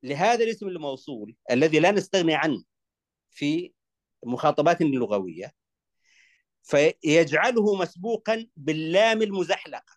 [0.03, 2.65] لهذا الاسم الموصول الذي لا نستغني عنه
[3.31, 3.73] في
[4.23, 5.53] مخاطباتنا اللغويه
[6.63, 9.97] فيجعله مسبوقا باللام المزحلقة.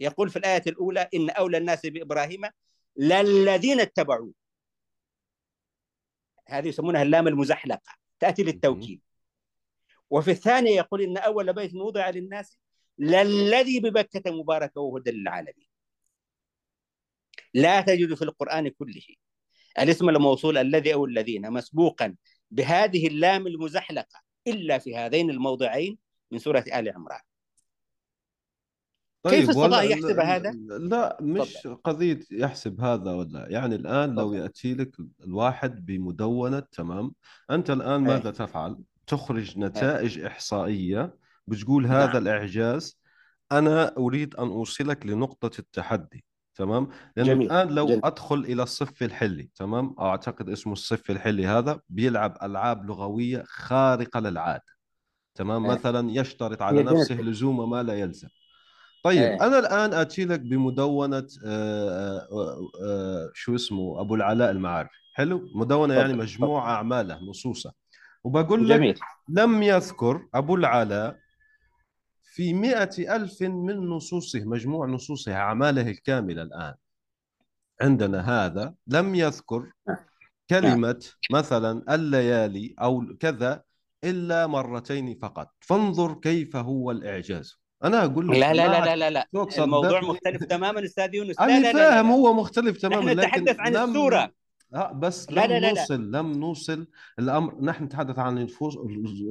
[0.00, 2.40] يقول في الآية الأولى إن أولى الناس بإبراهيم
[2.96, 4.34] للذين اتبعوه.
[6.48, 9.02] هذه يسمونها اللام المزحلقة تأتي للتوكيد.
[10.10, 12.58] وفي الثانية يقول إن أول بيت وضع للناس
[12.98, 15.65] للذي ببكة مباركة وهدى للعالمين.
[17.54, 19.02] لا تجد في القرآن كله
[19.78, 22.16] الاسم الموصول الذي أو الذين مسبوقا
[22.50, 25.98] بهذه اللام المزحلقة إلا في هذين الموضعين
[26.30, 27.20] من سورة آل عمران
[29.22, 34.42] طيب كيف استطاع يحسب هذا؟ لا مش قضية يحسب هذا ولا يعني الآن لو تفضل.
[34.42, 37.12] يأتي لك الواحد بمدونة تمام
[37.50, 38.16] أنت الآن إيه.
[38.16, 42.16] ماذا تفعل؟ تخرج نتائج إحصائية بتقول هذا نعم.
[42.16, 43.00] الإعجاز
[43.52, 46.24] أنا أريد أن أوصلك لنقطة التحدي
[46.56, 47.46] تمام لأنه جميل.
[47.52, 48.00] الآن لو جميل.
[48.04, 54.20] أدخل إلى الصف الحلي تمام أو أعتقد اسمه الصف الحلي هذا بيلعب ألعاب لغوية خارقة
[54.20, 54.76] للعادة
[55.34, 55.72] تمام إيه.
[55.72, 56.82] مثلا يشترط على.
[56.82, 58.28] نفسه لزوم ما لا يلزم
[59.04, 59.46] طيب إيه.
[59.46, 65.94] أنا الآن أتي لك بمدونة آه، آه، آه، شو اسمه أبو العلاء المعري حلو مدونة
[65.94, 66.22] يعني تفضل.
[66.22, 67.72] مجموع أعماله نصوصه
[68.24, 71.18] وبقول لك جميل لم يذكر أبو العلاء
[72.36, 76.74] في مئة ألف من نصوصه مجموع نصوصه أعماله الكاملة الآن
[77.82, 79.72] عندنا هذا لم يذكر
[80.50, 83.62] كلمة مثلا الليالي أو كذا
[84.04, 89.10] إلا مرتين فقط فانظر كيف هو الإعجاز أنا أقول لك لا لا لا لا لا,
[89.10, 89.26] لا.
[89.64, 90.00] الموضوع.
[90.10, 92.10] مختلف تماما أستاذ يونس أنا فاهم.
[92.10, 94.32] هو مختلف تماما نحن نتحدث عن لم- السورة
[94.70, 95.80] لا بس لا لم لا لا لا.
[95.80, 96.86] نوصل لم نوصل
[97.18, 98.76] الأمر نحن نتحدث عن الفص...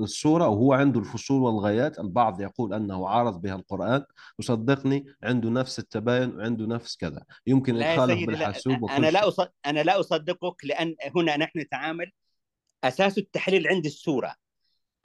[0.01, 4.05] السوره وهو عنده الفصول والغايات البعض يقول أنه عارض بها القرآن
[4.39, 9.27] وصدقني عنده نفس التباين وعنده نفس كذا يمكن لا إدخاله لا بالحاسوب وكل أنا لا.
[9.27, 9.49] أصد...
[9.65, 12.11] أنا لا أصدقك لأن هنا نحن نتعامل
[12.83, 14.35] أساس التحليل عندي السورة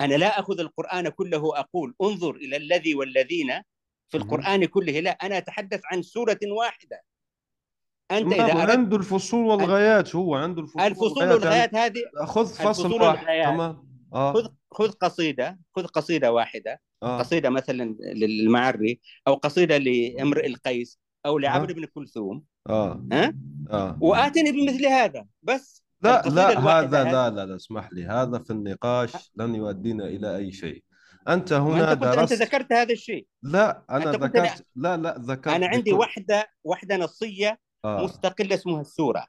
[0.00, 3.62] أنا لا أخذ القرآن كله أقول انظر إلى الذي والذين
[4.08, 4.16] في.
[4.16, 7.02] القرآن كله لا أنا أتحدث عن سورة واحدة
[8.10, 12.46] أنت إذا هو أردت عنده الفصول والغايات هو عنده الفصول, الفصول والغايات هذه يعني خذ
[12.46, 13.26] فصل واحد.
[13.44, 14.32] تمام؟ آه.
[14.32, 16.80] خذ خذ قصيدة خذ قصيدة واحدة.
[17.02, 17.18] آه.
[17.18, 21.74] قصيدة مثلا للمعري أو قصيدة لامرئ القيس أو لعمرو آه.
[21.74, 22.44] بن كلثوم.
[22.68, 23.04] آه.
[23.12, 23.34] ها؟
[23.70, 23.98] آه.
[24.00, 25.82] وآتني بمثل هذا بس.
[26.02, 27.12] لا لا هذا هذه.
[27.12, 28.04] لا لا لا اسمح لي.
[28.04, 30.84] هذا في النقاش لن يؤدينا إلى أي شيء.
[31.28, 33.26] أنت ما هنا انت قلت أنت درست ذكرت هذا الشيء.
[33.42, 38.04] لا قلت ذكرت لا لا ذكرت أنا عندي بكل- وحدة وحدة نصية آه.
[38.04, 39.26] مستقلة اسمها السورة.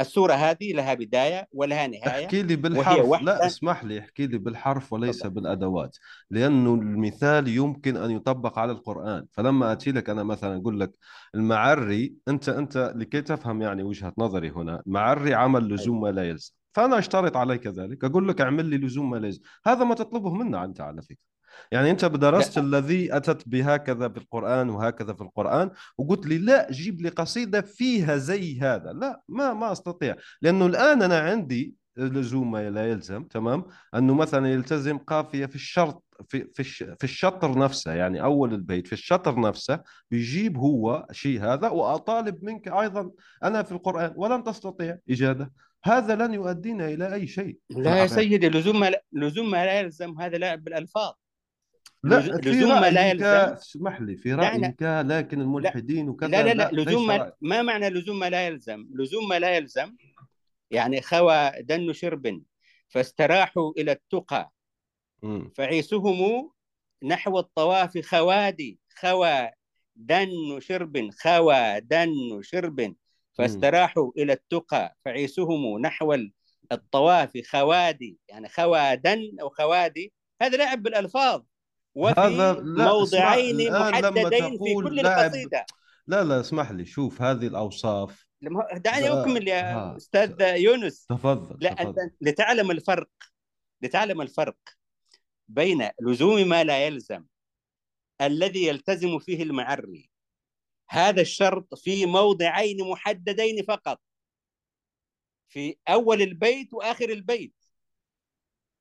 [0.00, 3.22] السورة هذه لها بداية ولها نهاية احكي لي بالحرف.
[3.22, 5.34] لا اسمح لي احكي لي بالحرف وليس تفضل.
[5.34, 5.96] بالأدوات
[6.30, 9.26] لأنه المثال يمكن أن يطبق على القرآن.
[9.32, 10.92] فلما أتي لك أنا مثلا أقول لك
[11.34, 16.52] المعري أنت أنت لكي تفهم يعني وجهة نظري هنا المعري عمل لزوم ما لا يلزم.
[16.72, 18.04] فأنا أشترط عليك ذلك.
[18.04, 19.40] أقول لك اعمل لي لزوم ما لا يلزم.
[19.66, 21.37] هذا ما تطلبه منا أنت على فكرة.
[21.72, 22.64] يعني انت درست لا.
[22.64, 28.60] الذي أتت بهكذا بالقرآن وهكذا في القرآن وقلت لي لا جيب لي قصيدة فيها زي
[28.60, 28.92] هذا.
[28.92, 30.16] لا ما ما أستطيع.
[30.42, 36.04] لأنه الآن أنا عندي لزوم ما لا يلزم تمام؟ أنه مثلا يلتزم قافية في الشرط
[36.28, 41.40] في في الش- في الشطر نفسه يعني أول البيت في الشطر نفسه بيجيب هو شيء
[41.40, 43.10] هذا وأطالب منك أيضا.
[43.44, 44.98] أنا في القرآن ولن تستطيع.
[45.10, 45.52] اجاده
[45.84, 47.58] هذا لن يؤدينا إلى أي شيء.
[47.70, 48.06] لا يا.
[48.06, 50.20] سيدي لزوم ما لزوم ما لا يلزم.
[50.20, 51.12] هذا لعب بالألفاظ.
[52.04, 53.26] لا لزوم ما لا يلزم.
[53.26, 56.70] اسمح لي في رأيك لكن الملحدين وكذا لا لا لا.
[56.72, 57.32] ليس لزوم ما.
[57.40, 59.96] ما معنى لزوم ما لا يلزم؟ لزوم ما لا يلزم
[60.70, 62.42] يعني خوى دن شرب
[62.88, 64.52] فاستراحوا إلى التقى.
[65.54, 66.50] فعيسهم
[67.02, 68.78] نحو الطواف خوادي.
[68.96, 69.50] خوى
[69.96, 72.94] دن شرب خوى دن شرب
[73.32, 74.96] فاستراحوا إلى التقى.
[75.04, 76.16] فعيسهم نحو
[76.72, 78.18] الطواف خوادي.
[78.28, 81.42] يعني خوى دن أو خوادي هذا لعب بالألفاظ.
[81.94, 85.66] وفي هذا- لا، موضعين لما محددين في كل القصيدة.
[86.06, 88.26] لا لا اسمح لي شوف هذه الأوصاف.
[88.42, 89.96] لما- دعني لا، أكمل يا ها.
[89.96, 91.06] أستاذ يونس.
[91.06, 91.88] تفضل لا تفضل.
[92.00, 93.08] أنت لتعلم الفرق
[93.82, 94.56] لتعلم الفرق
[95.48, 97.24] بين لزوم ما لا يلزم
[98.20, 100.10] الذي يلتزم فيه المعري
[100.90, 104.00] هذا الشرط في موضعين محددين فقط
[105.48, 107.57] في أول البيت وآخر البيت.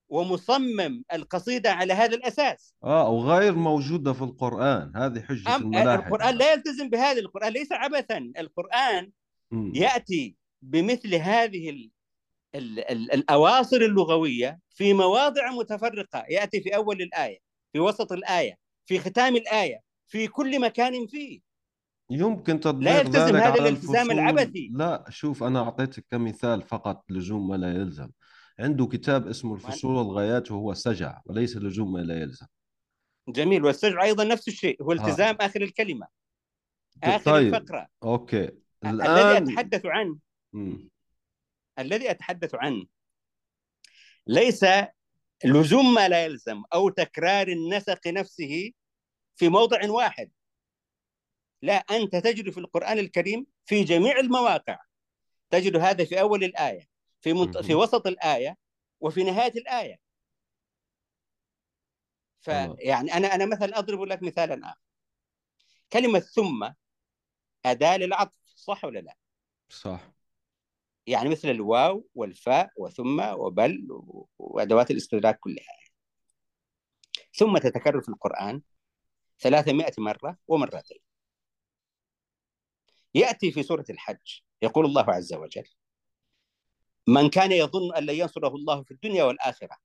[0.10, 2.74] ومصمم القصيدة على هذا الأساس.
[2.84, 4.91] آه وغير موجودة في القرآن.
[4.96, 5.96] هذه حجة أم الملاحدة.
[5.96, 8.32] القرآن لا يلتزم بهذا القرآن ليس عبثا.
[8.39, 9.12] القرآن
[9.52, 9.72] مم.
[9.76, 11.91] يأتي بمثل هذه ال
[12.56, 16.26] ال ال الأواصر اللغوية في مواضع متفرقة.
[16.30, 17.39] يأتي في أول الآية
[17.74, 21.48] في وسط الآية في ختام الآية في كل مكان فيه.
[22.10, 24.72] يمكن تطبيق لا يلتزم ذلك هذا على الالتزام العبثي.
[24.74, 28.10] لا شوف أنا أعطيتك كمثال فقط لزوم ما لا يلزم.
[28.60, 32.48] عنده كتاب اسمه الفصول والغايات وهو سجع وليس لزوم ما لا يلزم
[33.30, 34.96] جميل والسجع أيضا نفس الشيء هو آه.
[34.96, 36.08] التزام آخر الكلمة
[37.04, 37.56] آخر طيب.
[37.56, 38.52] الفقرة أوكي
[38.86, 40.17] الذي الآن أتحدث عنه
[40.54, 40.89] مم.
[41.80, 42.86] الذي أتحدث عنه
[44.28, 44.65] ليس
[45.46, 48.72] لزوم ما لا يلزم أو تكرار النسق نفسه
[49.36, 50.32] في موضع واحد
[51.62, 54.80] لا أنت تجري في القرآن الكريم في جميع المواقع
[55.50, 57.58] تجد هذا في أول الآية في منت...
[57.58, 57.76] في.
[57.76, 58.58] وسط الآية
[59.00, 60.00] وفي نهاية الآية
[62.44, 62.76] تمام.
[62.76, 64.80] فيعني أنا أنا مثلا أضرب لك مثالا آخر
[65.94, 66.70] كلمة ثم
[67.66, 69.18] أداة للعطف صح ولا لا؟
[69.70, 70.12] صح
[71.08, 75.78] يعني مثل الواو والفاء وثم وبل و- وأدوات الاستدراك كلها
[77.34, 78.62] ثم تتكرر في القرآن
[79.40, 81.00] 300 مرة ومرتين
[83.16, 85.68] يأتي في سورة الحج يقول الله عز وجل
[87.08, 89.78] من كان يظن أن لن ينصره الله في الدنيا والآخرة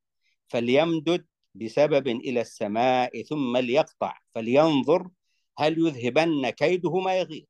[0.48, 5.10] فليمدد بسبب إلى السماء ثم ليقطع فلينظر
[5.58, 7.46] هل يذهبن كيده ما يغيظ.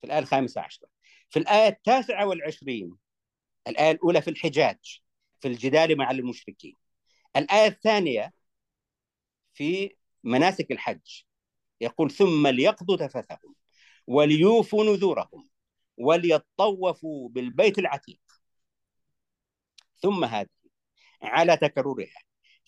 [0.00, 0.88] في الآية الخامسة عشرة.
[1.30, 2.96] في الآية التاسعة والعشرين
[3.68, 5.00] الآية الأولى في الحجاج
[5.40, 6.76] في الجدال مع المشركين.
[7.36, 8.32] الآية الثانية
[9.54, 11.22] في مناسك الحج
[11.80, 13.54] يقول ثم ليقضوا تفثهم
[14.06, 15.48] وليوفوا نذورهم
[15.98, 18.20] وليطوفوا بالبيت العتيق.
[20.02, 20.48] ثم هذه
[21.22, 22.22] على تكررها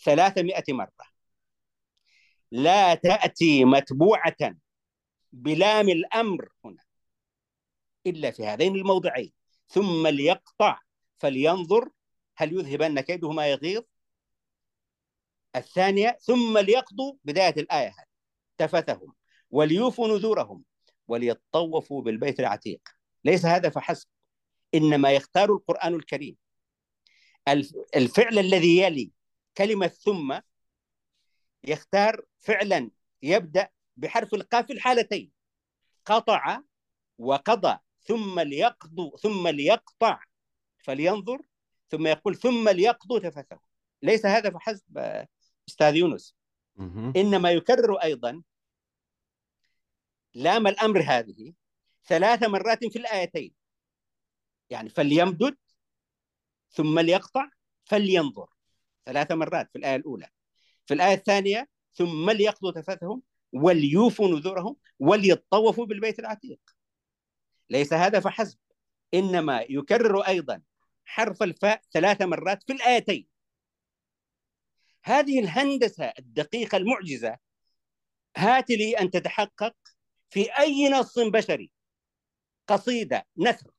[0.05, 1.15] ثلاثمائة مرة.
[2.51, 4.57] لا تأتي متبوعة
[5.33, 6.83] بلام الأمر هنا
[8.07, 9.33] إلا في هذين الموضعين.
[9.69, 10.79] ثم ليقطع
[11.19, 11.89] فلينظر
[12.37, 13.83] هل يذهبن كيده ما يغيظ.
[15.57, 18.07] الثانية ثم ليقضوا بداية الآية هذه.
[18.59, 19.15] تفثهم
[19.51, 20.65] وليوفوا نذورهم
[21.09, 22.81] وليطوفوا بالبيت العتيق.
[23.25, 24.09] ليس هذا فحسب
[24.75, 26.37] إنما يختار القرآن الكريم.
[27.49, 29.11] الف- الفعل الذي يلي
[29.57, 30.39] كلمة ثم
[31.65, 32.91] يختار فعلا
[33.23, 35.33] يبدأ بحرف القاف في الحالتين
[36.05, 36.61] قطع
[37.19, 40.21] وقضى ثم ليقضوا ثم ليقطع
[40.79, 41.43] فلينظر
[41.89, 43.61] ثم يقول ثم ليقضوا تفثهم
[44.03, 44.99] ليس هذا فحسب
[45.69, 46.35] أستاذ يونس.
[47.17, 48.43] إنما يكرر أيضا
[50.35, 51.53] لام الأمر هذه
[52.07, 53.55] ثلاث مرات في الآيتين.
[54.71, 55.57] يعني فليمدد
[56.71, 57.51] ثم ليقطع
[57.85, 58.49] فلينظر.
[59.07, 60.29] ثلاث مرات في الآية الأولى.
[60.87, 66.61] في الآية الثانية ثم ليقضوا تفثهم وليوفوا نذورهم وليطوفوا بالبيت العتيق.
[67.71, 68.59] ليس هذا فحسب.
[69.15, 70.63] إنما يكرر أيضا
[71.05, 73.29] حرف الفاء ثلاث مرات في الآيتين.
[75.05, 77.39] هذه الهندسة الدقيقة المعجزة
[78.37, 79.77] هات لي أن تتحقق
[80.31, 81.74] في أي نص بشري.
[82.67, 83.71] قصيدة نثر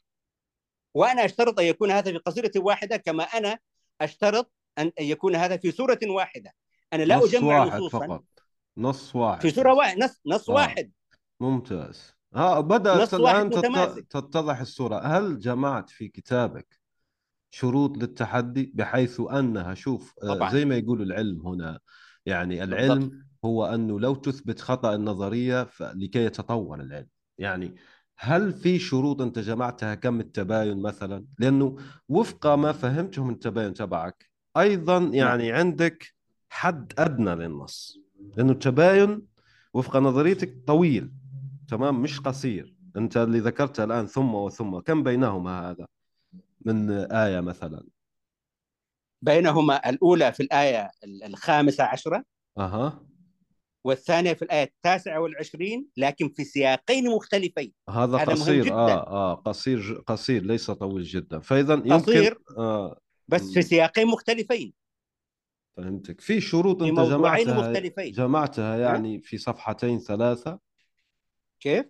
[0.94, 3.60] وأنا أشترط أن يكون هذا في قصيدة واحدة كما أنا
[4.02, 6.54] أشترط أن يكون هذا في سورة واحدة
[6.94, 8.24] أنا لا نص أجمع واحد نصوصا فقط
[8.78, 9.74] نص واحد في سورة.
[9.74, 10.54] واحد نص, نص آه.
[10.54, 10.92] واحد
[11.40, 13.50] ممتاز ها بدأت الآن.
[14.10, 16.80] تتضح الصورة هل جمعت في كتابك
[17.52, 20.52] شروط للتحدي بحيث أنها شوف آه، طبعاً.
[20.52, 21.80] زي ما يقول العلم هنا
[22.26, 22.74] يعني بالضبط.
[22.80, 27.76] العلم هو أنه لو تثبت خطأ النظرية لكي يتطور العلم يعني
[28.18, 31.78] هل في شروط أنت جمعتها كم التباين مثلا؟ لأنه
[32.10, 36.14] وفق ما فهمته من التباين تبعك أيضا يعني عندك
[36.50, 38.00] حد أدنى للنص
[38.38, 39.22] لأنه التباين
[39.74, 41.12] وفق نظريتك طويل
[41.68, 42.76] تمام؟ مش قصير.
[42.98, 45.88] أنت اللي ذكرته الآن ثم وثم كم بينهما هذا؟
[46.66, 47.86] من آية مثلا.
[49.22, 50.92] بينهما الأولى في الآية
[51.26, 52.24] الخامسة عشرة.
[52.58, 53.06] أها.
[53.86, 57.74] والثانية في الآية التاسعة والعشرين لكن في سياقين مختلفين.
[57.90, 58.64] هذا هذا مهم قصير.
[58.64, 58.74] جداً.
[58.74, 61.40] آه آه قصير قصير ليس طويل جدا.
[61.40, 64.74] فإذا يمكن قصير آه بس في سياقين مختلفين.
[65.78, 66.22] فهمتك.
[66.22, 68.12] في شروط في أنت موضوعين جمعتها مختلفين.
[68.12, 70.60] جمعتها يعني في صفحتين ثلاثة.
[71.60, 71.86] كيف؟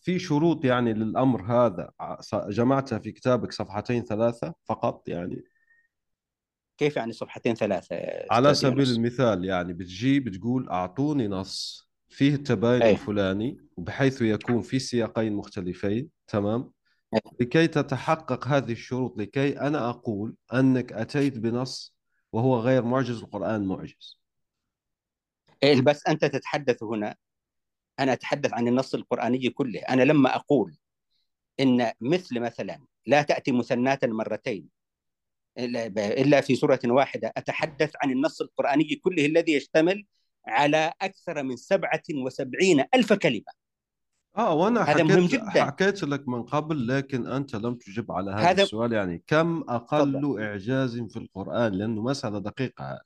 [0.00, 1.90] في شروط يعني للأمر هذا
[2.34, 5.42] جمعتها في كتابك صفحتين ثلاثة فقط يعني.
[6.78, 12.34] كيف يعني صفحتين ثلاثة يا على سبيل يونس؟ المثال يعني بتجي بتقول أعطوني نص فيه
[12.34, 12.90] التباين أي.
[12.92, 16.72] الفلاني وبحيث يكون في سياقين مختلفين تمام
[17.14, 17.20] أي.
[17.40, 21.94] لكي تتحقق هذه الشروط لكي أنا أقول أنك أتيت بنص
[22.32, 24.20] وهو غير معجز القرآن معجز
[25.62, 27.16] إيه بس أنت تتحدث هنا
[27.98, 30.76] أنا أتحدث عن النص القرآني كله أنا لما أقول
[31.60, 34.68] إن مثل مثلا لا تأتي مثناة مرتين
[35.58, 40.04] إلا في سورة واحدة أتحدث عن النص القرآني كله الذي يشتمل
[40.46, 43.64] على أكثر من سبعة وسبعين ألف كلمة.
[44.36, 45.64] آه وأنا حكيت مهم جداً.
[45.64, 48.92] حكيت لك من قبل لكن أنت لم تجب على هذا هذا- السؤال.
[48.92, 53.00] يعني كم أقل إعجاز في القرآن؟ لأنه مسألة دقيقة.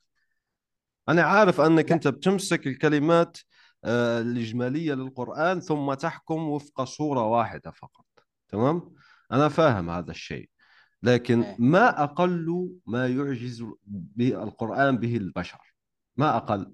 [1.09, 1.95] أنا عارف أنك لا.
[1.95, 3.37] أنت بتمسك الكلمات
[3.83, 8.05] آه، الإجمالية للقرآن ثم تحكم وفق صوره واحدة فقط.
[8.47, 8.95] تمام؟
[9.31, 10.48] أنا فاهم هذا الشيء.
[11.03, 11.55] لكن إيه.
[11.59, 15.75] ما أقل ما يعجز به القران به البشر.
[16.17, 16.73] ما أقل.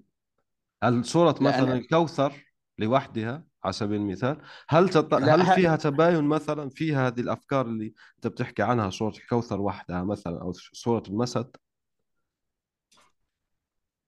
[0.84, 2.46] هل سورة لا، مثلا الكوثر
[2.78, 5.14] لوحدها على سبيل المثال هل تط...
[5.14, 10.42] هل فيها تباين مثلا فيها هذه الأفكار اللي أنت بتحكي عنها سورة الكوثر وحدها مثلا
[10.42, 11.56] أو سورة المسد؟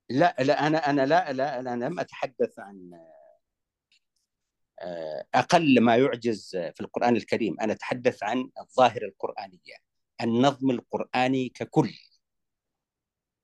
[0.10, 2.92] لا لا أنا أنا لا لا أنا لم أتحدث عن
[4.82, 7.60] آه، أقل ما يعجز في القرآن الكريم.
[7.62, 9.87] أنا أتحدث عن الظاهره القرآنية.
[10.22, 11.90] النظم القرآني ككل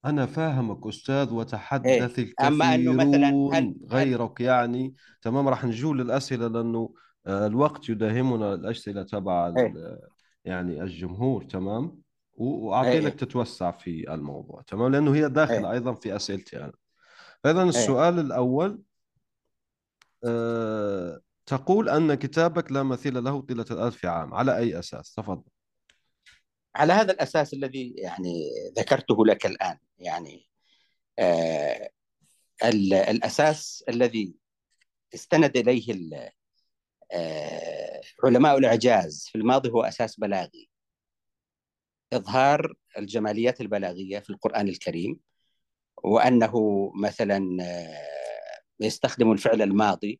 [0.06, 2.34] أنا فاهمك أستاذ وتحدث إيه.
[2.48, 6.94] أما أنه مثلاً الكثيرون هل- هل- غيرك يعني تمام راح نجول للأسئلة لأنه
[7.28, 10.00] آه، الوقت يداهمنا الاسئله تبع إيه.
[10.46, 12.02] يعني الجمهور تمام
[12.34, 13.18] و- واعطينك إيه.
[13.18, 15.72] تتوسع في الموضوع تمام لأنه هي داخله إيه.
[15.72, 16.74] أيضا في أسئلتي أنا
[17.46, 18.82] اذا السؤال الأول
[20.26, 25.52] آه، تقول أن كتابك لا مثيل له طيلة الألف عام على أي أساس تفضل
[26.76, 30.48] على هذا الأساس الذي يعني ذكرته لك الآن يعني
[31.20, 31.90] آه
[32.64, 34.36] ال- الأساس الذي
[35.14, 36.30] استند إليه ال-
[37.12, 40.70] آه علماء الإعجاز في الماضي هو أساس بلاغي.
[42.14, 45.20] إظهار الجماليات البلاغية في القرآن الكريم
[46.04, 46.54] وأنه
[46.96, 50.20] مثلا آه، يستخدم الفعل الماضي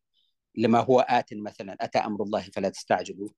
[0.54, 3.28] لما هو آت مثلا أتى أمر الله فلا تستعجلوا.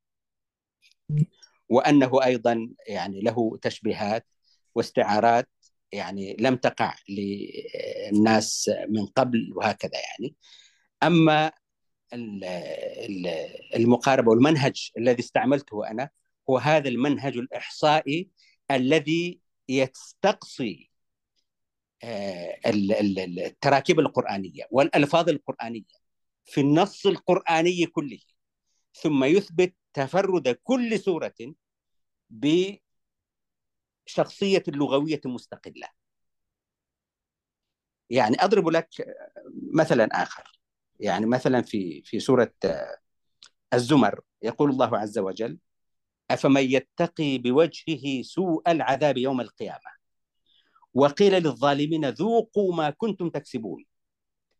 [1.69, 4.27] وأنه أيضا يعني له تشبيهات
[4.75, 5.49] واستعارات
[5.93, 10.35] يعني لم تقع للناس من قبل وهكذا يعني.
[11.03, 11.53] أما
[12.13, 16.11] ال- ال- المقاربة والمنهج الذي استعملته أنا
[16.51, 18.29] هو هذا المنهج الإحصائي
[18.71, 20.91] الذي يستقصي
[22.05, 25.83] آه، ال- ال- ال- التراكيب القرآنية والألفاظ القرآنية
[26.45, 28.19] في النص القرآني كله.
[28.95, 31.35] ثم يثبت تفرد كل سورة
[34.07, 35.89] بشخصية لغوية مستقلة.
[38.11, 38.89] يعني أضرب لك
[39.73, 40.61] مثلا آخر.
[41.01, 42.53] يعني مثلا في في سورة
[43.75, 45.59] الزمر يقول الله عز وجل
[46.31, 49.97] أفمن يتقي بوجهه سوء العذاب يوم القيامة؟
[50.95, 53.85] وقيل للظالمين ذوقوا ما كنتم تكسبون.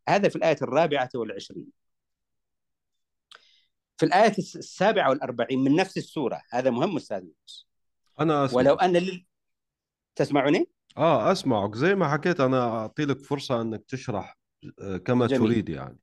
[0.09, 1.86] هذا في الآية الرابعة والعشرين.
[3.97, 6.43] في الآية السابعة والأربعين من نفس السورة.
[6.51, 7.67] هذا مهم أستاذ يونس.
[8.21, 8.57] أنا أسمع.
[8.57, 9.27] ولو أن لل...
[10.15, 11.75] تسمعني؟ آه أسمعك.
[11.75, 14.39] زي ما حكيت أنا أعطي لك فرصة أنك تشرح
[14.81, 15.51] آه، كما جميل.
[15.51, 15.99] تريد يعني.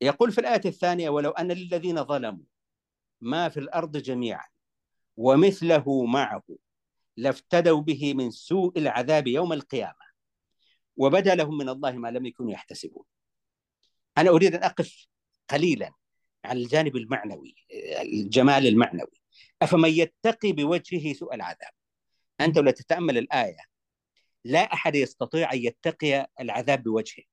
[0.00, 2.44] يقول في الآية الثانية ولو أن للذين ظلموا
[3.20, 4.46] ما في الأرض جميعا
[5.16, 6.42] ومثله معه
[7.16, 10.08] لافتدوا به من سوء العذاب يوم القيامة
[10.96, 13.04] وبدا لهم من الله ما لم يكونوا يحتسبون.
[14.18, 15.06] أنا أريد أن أقف
[15.50, 15.92] قليلا.
[16.48, 17.54] على الجانب المعنوي
[18.02, 19.20] الجمال المعنوي.
[19.62, 21.72] أفمن يتقي بوجهه سوء العذاب؟
[22.40, 23.58] أنت لو تتأمل الآية
[24.44, 27.24] لا أحد يستطيع أن يتقي العذاب بوجهه.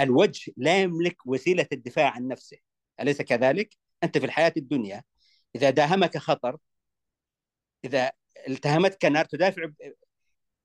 [0.00, 2.58] الوجه لا يملك وسيلة الدفاع عن نفسه.
[3.00, 5.04] أليس كذلك؟ أنت في الحياة الدنيا
[5.56, 6.56] إذا داهمك خطر
[7.84, 8.12] إذا
[8.48, 9.68] التهمتك نار تدافع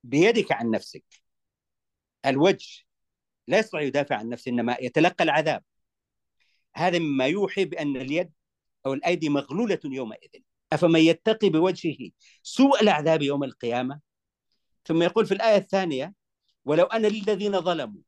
[0.04, 1.06] بيدك عن نفسك
[2.26, 2.84] الوجه
[3.48, 5.64] لا يستطيع يدافع عن نفسه إنما يتلقى العذاب.
[6.76, 8.32] هذا مما يوحي بأن اليد
[8.86, 10.30] أو الأيدي مغلولة يومئذ.
[10.74, 12.12] أفمن يتقي بوجهه
[12.44, 14.00] سوء العذاب يوم القيامة؟
[14.86, 16.14] ثم يقول في الآية الثانية
[16.66, 18.02] ولو أن للذين ظلموا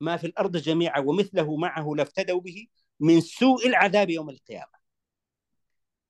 [0.00, 2.66] ما في الأرض جميعا ومثله معه لافتدوا به
[3.00, 4.82] من سوء العذاب يوم القيامة.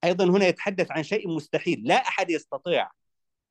[0.05, 1.82] أيضا هنا يتحدث عن شيء مستحيل.
[1.84, 2.90] لا أحد يستطيع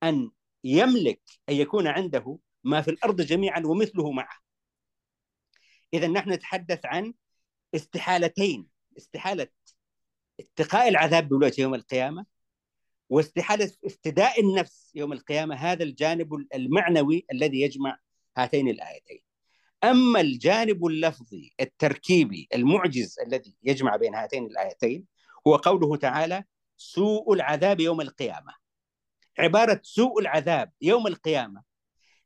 [0.03, 0.31] أن
[0.63, 4.37] يملك أن يكون عنده ما في الأرض جميعا ومثله معه.
[5.93, 7.13] إذا نحن نتحدث عن
[7.75, 8.67] استحالتين
[8.97, 9.47] استحالة
[10.39, 12.25] اتقاء العذاب بالوجه يوم القيامة
[13.09, 17.99] واستحالة افتداء النفس يوم القيامة هذا الجانب المعنوي الذي يجمع
[18.37, 19.21] هاتين الآيتين.
[19.83, 25.05] أما الجانب اللفظي التركيبي المعجز الذي يجمع بين هاتين الآيتين
[25.47, 26.43] هو قوله تعالى
[26.77, 28.53] سوء العذاب يوم القيامة.
[29.39, 31.63] عبارة سوء العذاب يوم القيامة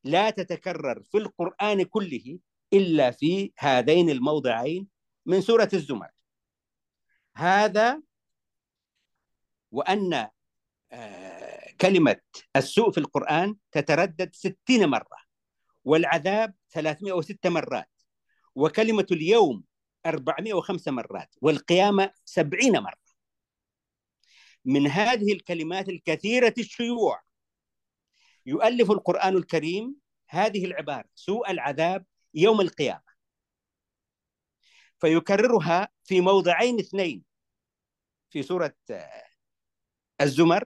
[0.04, 2.40] لا تتكرر في القرآن كله
[2.74, 4.95] إلا في هذين الموضعين
[5.26, 6.10] من سورة الزمر.
[7.36, 8.02] هذا
[9.72, 10.30] وأن
[10.92, 12.22] آه، كلمة
[12.56, 15.18] السوء في القرآن تتردد ستين مرة
[15.84, 17.90] والعذاب 306 مرات
[18.56, 19.64] وكلمة اليوم
[20.06, 23.06] 405 مرات والقيامة 70 مرة.
[24.66, 27.22] من هذه الكلمات الكثيرة الشيوع
[28.46, 29.96] يؤلف القرآن الكريم
[30.30, 33.15] هذه العبارة سوء العذاب يوم القيامة.
[35.06, 37.24] فيكررها في موضعين اثنين.
[38.30, 39.24] في سورة آه،
[40.22, 40.64] الزمر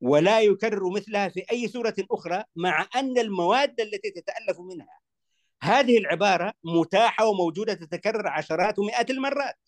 [0.00, 5.00] ولا يكرر مثلها في أي سورة أخرى مع أن المواد التي تتألف منها
[5.62, 9.58] هذه العبارة متاحة وموجودة تتكرر عشرات ومئات المرات.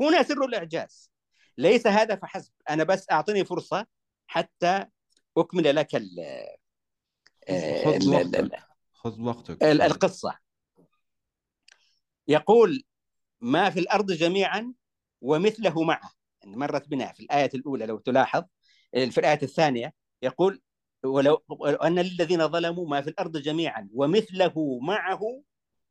[0.00, 1.10] هنا سر الإعجاز.
[1.58, 2.52] ليس هذا فحسب.
[2.70, 3.86] أنا بس أعطني فرصة
[4.26, 4.86] حتى
[5.36, 6.06] أكمل لك ال
[7.84, 8.58] خذ وقتك.
[8.92, 9.62] خذ وقتك.
[9.62, 10.38] القصة.
[12.28, 12.84] يقول
[13.40, 14.72] ما في الأرض جميعا
[15.20, 16.10] ومثله معه.
[16.42, 18.44] يعني مرت بنا في الآية الأولى لو تلاحظ
[18.92, 20.62] في الآية الثانية يقول
[21.04, 25.42] ولو أن للذين ظلموا ما في الأرض جميعا ومثله معه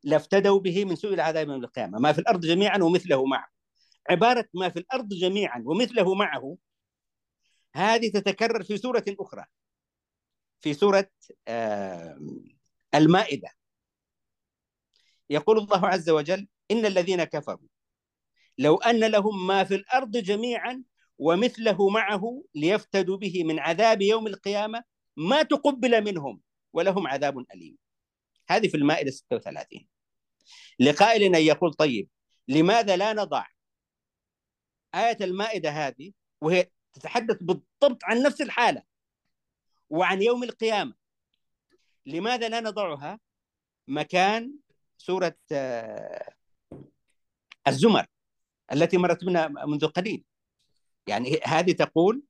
[0.04, 2.00] لافتدوا به من سوء العذاب يوم القيامة.
[2.00, 3.48] ما في الأرض جميعا ومثله معه.
[4.10, 6.58] عبارة ما في الأرض جميعا ومثله معه
[7.76, 9.46] هذه تتكرر في سورة أخرى
[10.60, 11.10] في سورة
[12.96, 13.50] المائدة.
[15.30, 17.68] يقول الله عز وجل إن الذين كفروا.
[18.58, 20.84] لو أن لهم ما في الأرض جميعا
[21.18, 24.84] ومثله معه ليفتدوا به من عذاب يوم القيامة
[25.18, 26.42] ما تقبل منهم
[26.74, 27.78] ولهم عذاب أليم.
[28.50, 29.88] هذه في المائدة 36
[30.80, 32.10] لقائل أن يقول طيب
[32.48, 33.46] لماذا لا نضع
[34.96, 36.12] آية المائدة هذه
[36.42, 38.84] وهي تتحدث بالضبط عن نفس الحالة
[39.90, 40.94] وعن يوم القيامة؟
[42.06, 43.20] لماذا لا نضعها؟
[43.88, 44.54] مكان
[44.98, 45.38] سورة
[47.70, 48.06] الزمر
[48.74, 50.24] التي مرت بنا منذ قليل.
[51.08, 52.24] يعني هذه تقول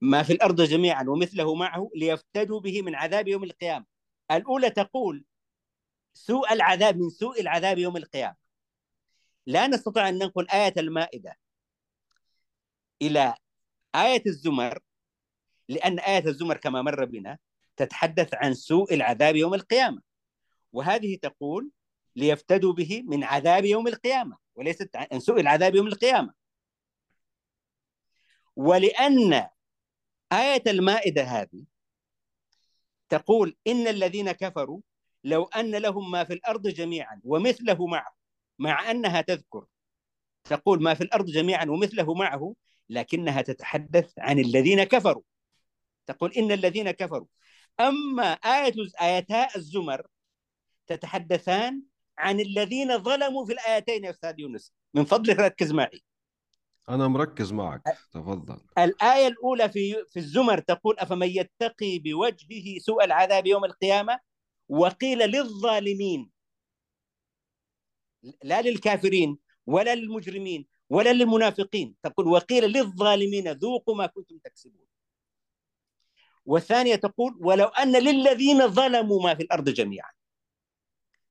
[0.00, 3.86] ما في الأرض جميعا ومثله معه ليفتدوا به من عذاب يوم القيامة.
[4.30, 5.24] الأولى تقول
[6.12, 8.36] سوء العذاب من سوء العذاب يوم القيامة.
[9.46, 11.38] لا نستطيع أن ننقل آية المائدة
[13.02, 13.34] إلى
[13.94, 14.78] آية الزمر
[15.68, 17.38] لأن آية الزمر كما مر بنا
[17.76, 20.02] تتحدث عن سوء العذاب يوم القيامة.
[20.72, 21.70] وهذه تقول
[22.16, 26.34] ليفتدوا به من عذاب يوم القيامة وليست عن سوء العذاب يوم القيامة.
[28.56, 29.48] ولأن
[30.32, 31.64] آية المائدة هذه
[33.08, 34.80] تقول إن الذين كفروا
[35.24, 38.14] لو أن لهم ما في الأرض جميعا ومثله معه
[38.58, 39.66] مع أنها تذكر
[40.44, 42.54] تقول ما في الأرض جميعا ومثله معه
[42.88, 45.22] لكنها تتحدث عن الذين كفروا.
[46.06, 47.26] تقول إن الذين كفروا.
[47.80, 50.06] أما آية آيتا الزمر
[50.86, 51.82] تتحدثان
[52.18, 54.72] عن الذين ظلموا في الآيتين يا أستاذ يونس.
[54.94, 56.02] من فضلك ركز معي.
[56.88, 57.82] أنا مركز معك.
[58.12, 58.60] تفضل.
[58.78, 64.18] الآية الأولى في في الزمر تقول أفمن يتقي بوجهه سوء العذاب يوم القيامة؟
[64.68, 66.30] وقيل للظالمين.
[68.42, 71.94] لا للكافرين ولا للمجرمين ولا للمنافقين.
[72.02, 74.86] تقول وقيل للظالمين ذوقوا ما كنتم تكسبون.
[76.46, 80.10] والثانية تقول ولو أن للذين ظلموا ما في الأرض جميعا.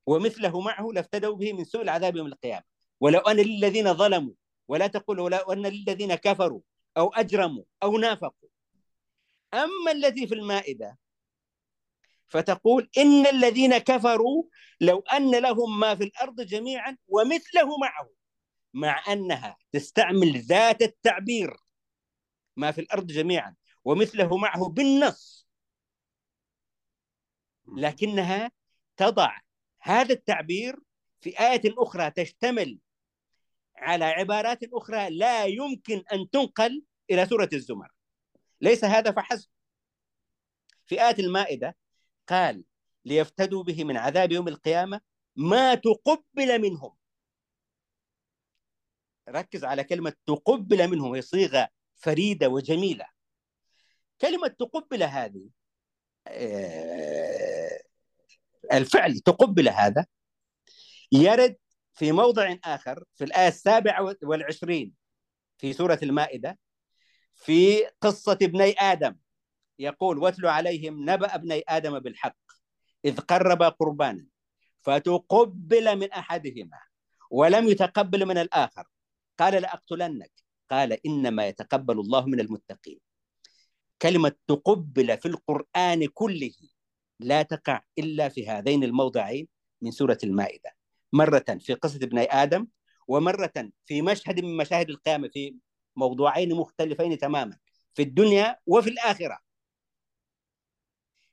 [0.06, 2.64] ومثله معه لافتدوا به من سوء العذاب يوم القيامة.
[3.00, 4.34] ولو أن للذين ظلموا
[4.68, 6.62] ولا تقول ولو أن للذين كفروا
[6.98, 8.50] أو أجرموا أو نافقوا.
[9.54, 10.98] أما التي في المائدة
[12.28, 14.44] فتقول إن الذين كفروا
[14.82, 18.10] لو أن لهم ما في الأرض جميعا ومثله معه
[18.74, 21.58] مع أنها تستعمل ذات التعبير
[22.58, 25.48] ما في الأرض جميعا ومثله معه بالنص
[27.78, 28.52] لكنها
[28.98, 29.40] تضع
[29.84, 30.80] هذا التعبير
[31.22, 32.80] في آية أخرى تشتمل
[33.76, 37.92] على عبارات أخرى لا يمكن أن تنقل إلى سورة الزمر.
[38.62, 39.50] ليس هذا فحسب.
[40.86, 41.78] في آية المائدة
[42.28, 42.64] قال
[43.06, 45.02] ليفتدوا به من عذاب يوم القيامة
[45.36, 46.96] ما تقبل منهم.
[49.30, 53.06] ركز على كلمة تقبل منهم هي صيغة فريدة وجميلة.
[54.22, 55.50] كلمة تقبل هذه
[58.74, 60.06] الفعل تقبل هذا
[61.12, 61.56] يرد
[61.94, 64.94] في موضع آخر في الآية السابعة والعشرين
[65.58, 66.60] في سورة المائدة
[67.36, 69.16] في قصة ابني آدم.
[69.80, 72.38] يقول واتلو عليهم نبأ ابني آدم بالحق
[73.06, 74.28] إذ قرب قربانا
[74.82, 76.80] فتقبل من أحدهما
[77.32, 78.88] ولم يتقبل من الآخر.
[79.40, 80.32] قال لأقتلنك.
[80.70, 83.00] قال إنما يتقبل الله من المتقين.
[84.02, 86.54] كلمة تقبل في القرآن كله
[87.24, 89.48] لا تقع إلا في هذين الموضعين
[89.82, 90.72] من سورة المائدة.
[91.14, 92.68] مرة في قصة ابن آدم
[93.08, 93.54] ومرة
[93.86, 95.56] في مشهد من مشاهد القيامة في
[95.96, 97.58] موضوعين مختلفين تماما
[97.94, 99.40] في الدنيا وفي الآخرة.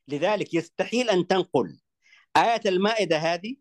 [0.08, 1.80] لذلك يستحيل أن تنقل
[2.36, 3.56] آية المائدة هذه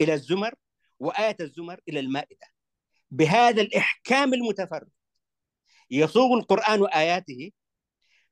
[0.00, 0.54] إلى الزمر
[0.98, 2.46] وآية الزمر إلى المائدة.
[3.10, 4.90] بهذا الإحكام المتفرد
[5.90, 7.52] يصوغ القرآن آياته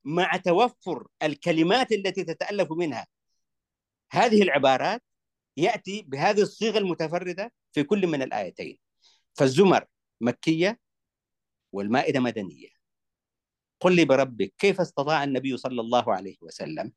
[0.04, 3.06] مع توفر الكلمات التي تتألف منها
[4.10, 5.02] هذه العبارات
[5.56, 8.78] يأتي بهذه الصيغة المتفردة في كل من الآيتين.
[9.34, 9.84] فالزمر
[10.20, 10.80] مكية
[11.72, 12.68] والمائدة مدنية.
[13.80, 16.92] قل لي بربك كيف استطاع النبي صلى الله عليه وسلم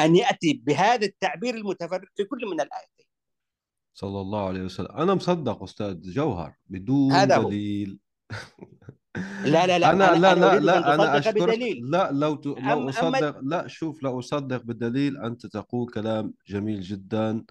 [0.00, 3.06] أن يأتي بهذا التعبير المتفرق في كل من الآيتين؟
[3.94, 4.96] صلى الله عليه وسلم.
[4.96, 7.48] أنا مصدق أستاذ جوهر بدون هذا هو.
[7.48, 7.98] دليل.
[9.44, 11.42] لا لا لا أنا لا لا لا أنا أشكرك.
[11.42, 11.90] بدليل.
[11.90, 12.48] لا لو ت...
[12.48, 17.44] أم- لو أصدق لا شوف لو أصدق بالدليل أنت تقول كلام جميل جدا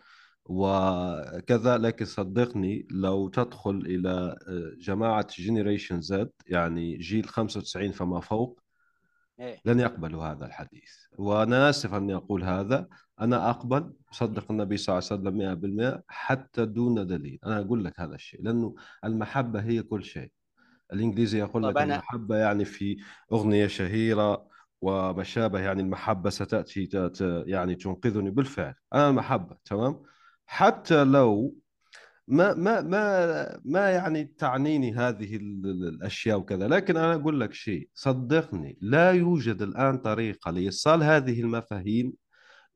[0.45, 4.10] وكذا لكن صدقني لو تدخل إلى
[4.47, 8.60] آه، جماعة generation Z يعني جيل 95 فما فوق
[9.39, 9.62] إيه.
[9.66, 10.91] لن يقبلوا هذا الحديث.
[11.18, 12.88] وأنا آسف أني أقول هذا.
[13.22, 17.39] أنا أقبل صدق النبي صلى الله عليه وسلم مئة بالمئة حتى دون دليل.
[17.45, 20.32] أنا أقول لك هذا الشيء لأنه المحبة هي كل شيء.
[20.93, 22.97] الإنجليزي يقول لك أنا- المحبة يعني في
[23.33, 24.47] أغنية شهيرة
[24.81, 28.73] وما شابه يعني المحبة ستأتي ت- ت- يعني تنقذني بالفعل.
[28.93, 30.01] أنا المحبة تمام؟
[30.45, 31.55] حتى لو
[32.27, 37.53] ما ما ما ما يعني تعنيني هذه ال- ال- الأشياء وكذا لكن أنا أقول لك
[37.53, 42.13] شيء صدقني لا يوجد الآن طريقة لإيصال هذه المفاهيم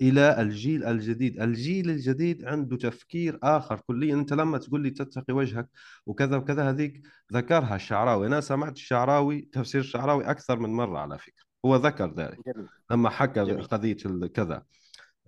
[0.01, 1.41] إلى الجيل الجديد.
[1.41, 4.15] الجيل الجديد عنده تفكير آخر كليا.
[4.15, 5.69] أنت لما تقول لي تتقي وجهك
[6.05, 7.01] وكذا وكذا هذيك
[7.33, 8.27] ذكرها الشعراوي.
[8.27, 11.43] أنا سمعت الشعراوي تفسير الشعراوي أكثر من مرة على فكرة.
[11.65, 12.39] هو ذكر ذلك.
[12.47, 12.67] جميل.
[12.91, 13.63] لما حكى جميل.
[13.63, 13.97] قضية
[14.33, 14.63] كذا.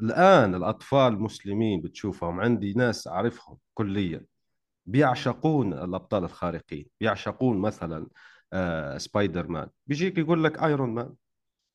[0.02, 4.26] الآن الأطفال المسلمين بتشوفهم عندي ناس أعرفهم كليا.
[4.86, 6.86] بيعشقون الأبطال الخارقين.
[7.00, 8.08] بيعشقون مثلا
[8.54, 9.68] آه سبايدر مان.
[9.88, 11.14] بيجيك يقول لك Iron Man.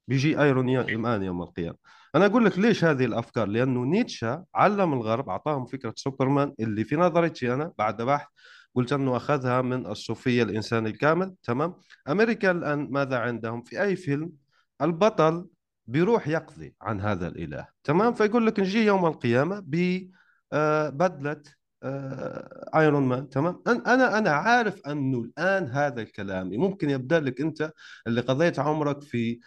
[0.09, 2.00] بيجي Iron Man يوم القيامة.
[2.15, 6.97] أنا أقول لك ليش هذه الأفكار؟ لأنه نيتشه علم الغرب أعطاهم فكرة سوبرمان اللي في
[6.97, 8.27] نظرتي أنا بعد بحث
[8.75, 11.75] قلت أنه أخذها من الصوفية الإنسان الكامل تمام؟
[12.09, 14.33] أمريكا الآن ماذا عندهم؟ في أي فيلم
[14.83, 15.47] البطل
[15.87, 21.43] بيروح يقضي عن هذا الإله تمام؟ فيقول لك نجي يوم القيامة ببدله
[22.75, 27.73] Iron Man تمام؟ أنا أنا عارف أنه الآن هذا الكلام ممكن يبدأ لك أنت
[28.07, 29.41] اللي قضيت عمرك في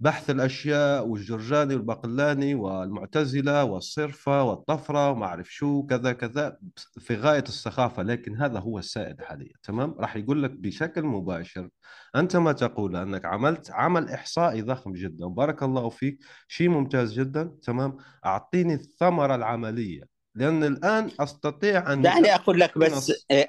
[0.00, 6.56] بحث الأشياء والجرجاني والباقلاني والمعتزلة والصرفة والطفرة وما أعرف شو كذا كذا
[6.98, 11.68] في غاية السخافة لكن هذا هو السائد حاليا تمام راح يقول لك بشكل مباشر
[12.16, 17.56] أنت ما تقول أنك عملت عمل إحصائي ضخم جدا وبارك الله فيك شيء ممتاز جدا
[17.62, 17.96] تمام
[18.26, 20.02] أعطيني الثمرة العملية
[20.34, 22.78] لأن الآن أستطيع أن دعني أقول لك.
[22.78, 23.46] بس إيه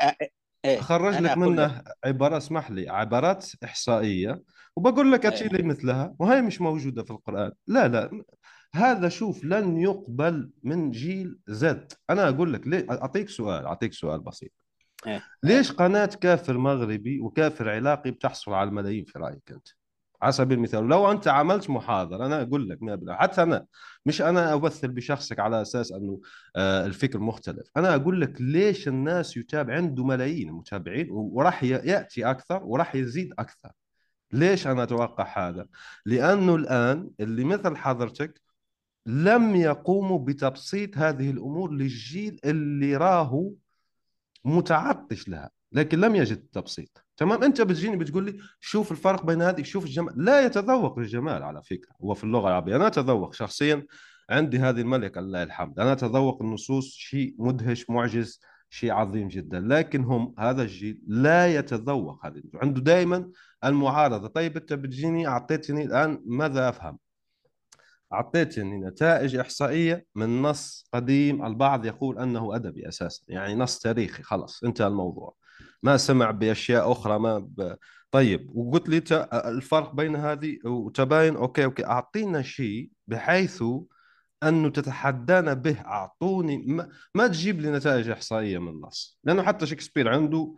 [0.65, 0.79] إيه.
[0.79, 4.41] اخرج أنا لك منه عبارة اسمح لي عبارات إحصائية
[4.75, 7.51] وبقول لك اتي لي مثلها وهي مش موجودة في القرآن.
[7.67, 8.23] لا لا
[8.75, 11.93] هذا شوف لن يقبل من جيل زد.
[12.09, 14.51] أنا أقول لك ليه أعطيك سؤال أعطيك سؤال بسيط.
[15.07, 15.23] إيه.
[15.43, 19.67] ليش قناة كافر مغربي وكافر عراقي بتحصل على الملايين في رأيك أنت؟
[20.21, 23.65] على سبيل المثال لو أنت عملت محاضرة أنا أقول لك 100% حتى أنا
[24.05, 26.21] مش أنا امثل بشخصك على أساس أنه
[26.55, 27.71] آه، الفكر مختلف.
[27.77, 33.71] أنا أقول لك ليش الناس يتابع عنده ملايين متابعين وراح يأتي أكثر وراح يزيد أكثر.
[34.33, 35.67] ليش أنا أتوقع هذا؟
[36.05, 38.41] لأنه الآن اللي مثل حضرتك
[39.05, 43.51] لم يقوموا بتبسيط هذه الأمور للجيل اللي راهو
[44.45, 47.05] متعطش لها لكن لم يجد التبسيط.
[47.17, 51.63] تمام؟ أنت بتجيني بتقول لي شوف الفرق بين هذه شوف الجمال لا يتذوق الجمال على
[51.63, 52.75] فكرة هو في اللغة العربية.
[52.75, 53.85] أنا أتذوق شخصيا
[54.29, 58.41] عندي هذه الملكة لله الحمد أنا أتذوق النصوص شيء مدهش معجز
[58.73, 59.59] شيء عظيم جدا.
[59.59, 63.31] لكن هم هذا الجيل لا يتذوق هذه عنده دائما
[63.65, 64.27] المعارضة.
[64.27, 66.97] طيب أنت بتجيني أعطيتني الآن ماذا أفهم؟
[68.13, 71.45] أعطيتني نتائج إحصائية من نص قديم.
[71.45, 74.23] البعض يقول أنه أدبي أساسا يعني نص تاريخي.
[74.23, 75.35] خلاص انتهى الموضوع.
[75.83, 77.75] ما سمع بأشياء أخرى ما ب...
[78.11, 79.27] طيب وقلت لي.
[79.33, 81.35] الفرق بين هذه وتباين.
[81.35, 81.85] okay okay.
[81.85, 83.63] أعطينا شيء بحيث
[84.43, 90.09] أنه تتحدانا به أعطوني ما, ما تجيب لي نتائج إحصائية من النص لأنه حتى شكسبير
[90.09, 90.55] عنده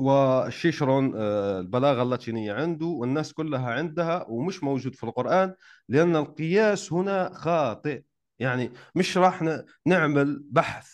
[0.00, 5.54] وشيشرون آه، البلاغة اللاتينية عنده والناس كلها عندها ومش موجود في القرآن
[5.88, 8.02] لأن القياس هنا خاطئ.
[8.38, 9.44] يعني مش راح
[9.86, 10.88] نعمل بحث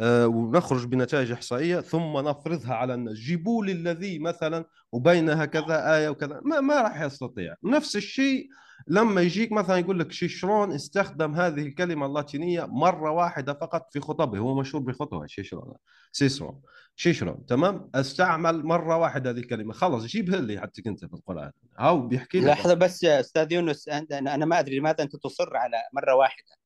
[0.00, 3.14] آه، ونخرج بنتائج إحصائية ثم نفرضها على الناس.
[3.14, 6.40] جيبوا لي الذي مثلا وبينها كذا آية وكذا.
[6.44, 7.54] ما, ما راح يستطيع.
[7.64, 8.48] نفس الشيء
[8.86, 14.38] لما يجيك مثلا يقول لك شيشرون استخدم هذه الكلمة اللاتينية مرة واحدة فقط في خطبه
[14.38, 15.74] هو مشهور بخطبه شيشرون
[16.12, 16.60] سيسرون
[16.96, 21.50] شيشرون تمام؟ استعمل مرة واحدة هذه الكلمة خلاص جيبها لي حتى كنت في القرآن.
[21.78, 22.46] هاو بيحكي لك.
[22.46, 26.58] لحظة بس يا أستاذ يونس أنا ما أدري لماذا أنت تصر على مرة واحدة.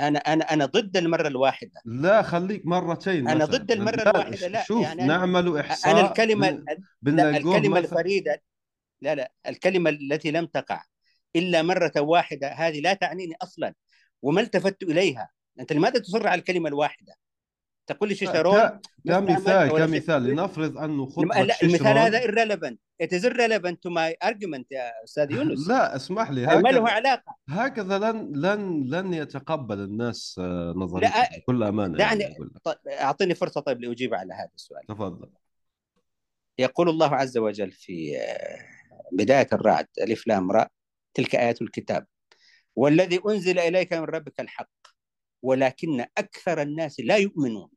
[0.00, 1.80] أنا أنا أنا ضد المرة الواحدة.
[1.84, 3.58] لا خليك مرتين أنا مثلا.
[3.58, 6.64] ضد المرة لا، الواحدة لا شوف يعني نعمل إحصاء أنا الكلمة
[7.02, 8.42] لا الكلمة الفريده
[9.00, 10.82] لا لا الكلمة التي لم تقع.
[11.36, 13.74] إلا مرة واحدة هذه لا تعنيني أصلا.
[14.22, 15.30] وما التفت إليها؟
[15.60, 17.14] أنت لماذا تصر على الكلمة الواحدة؟
[17.86, 20.22] تقول لي شيشرون ك- كمثال كمثال.
[20.22, 22.76] لنفرض انه خطبة لا المثال هذا irrelevant.
[23.02, 25.68] It is irrelevant to my argument يا أستاذ يونس.
[25.68, 27.36] لا اسمح لي ما له هكذا علاقة.
[27.48, 32.34] هكذا لن لن لن يتقبل الناس آه، لا، نظريتك بكل أمانة دعني- يعني.
[32.64, 34.86] طيب أعطيني فرصة طيب لأجيب على هذا السؤال.
[34.88, 35.28] تفضل.
[36.58, 38.58] يقول الله عز وجل في آه،
[39.12, 40.68] بداية الرعد ألف لام راء.
[41.16, 42.06] تلك آيات الكتاب.
[42.76, 44.70] والذي أنزل إليك من ربك الحق
[45.42, 47.70] ولكن أكثر الناس لا يؤمنون.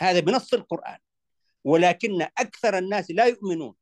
[0.00, 0.98] هذا بنص القرآن.
[1.64, 3.74] ولكن أكثر الناس لا يؤمنون.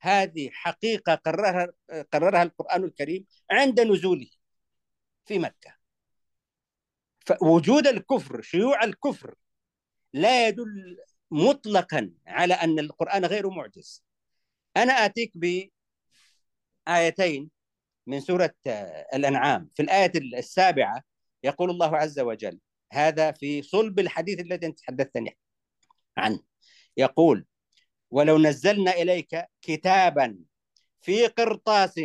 [0.00, 1.68] هذه حقيقة قررها
[2.12, 4.30] قررها القرآن الكريم عند نزوله
[5.24, 5.76] في مكة.
[7.26, 9.34] فوجود الكفر شيوع الكفر
[10.12, 10.98] لا يدل
[11.30, 14.04] مطلقا على أن القرآن غير معجز.
[14.76, 15.32] أنا آتيك
[16.86, 17.50] بايتين
[18.06, 19.68] من سورة آه، الأنعام.
[19.74, 21.02] في الآية السابعة
[21.42, 22.58] يقول الله عز وجل
[22.92, 25.38] هذا في صلب الحديث الذي أنت تحدثتني
[26.16, 26.40] عنه.
[26.96, 27.46] يقول
[28.10, 30.38] ولو نزلنا إليك كتابا
[31.00, 32.00] في قرطاس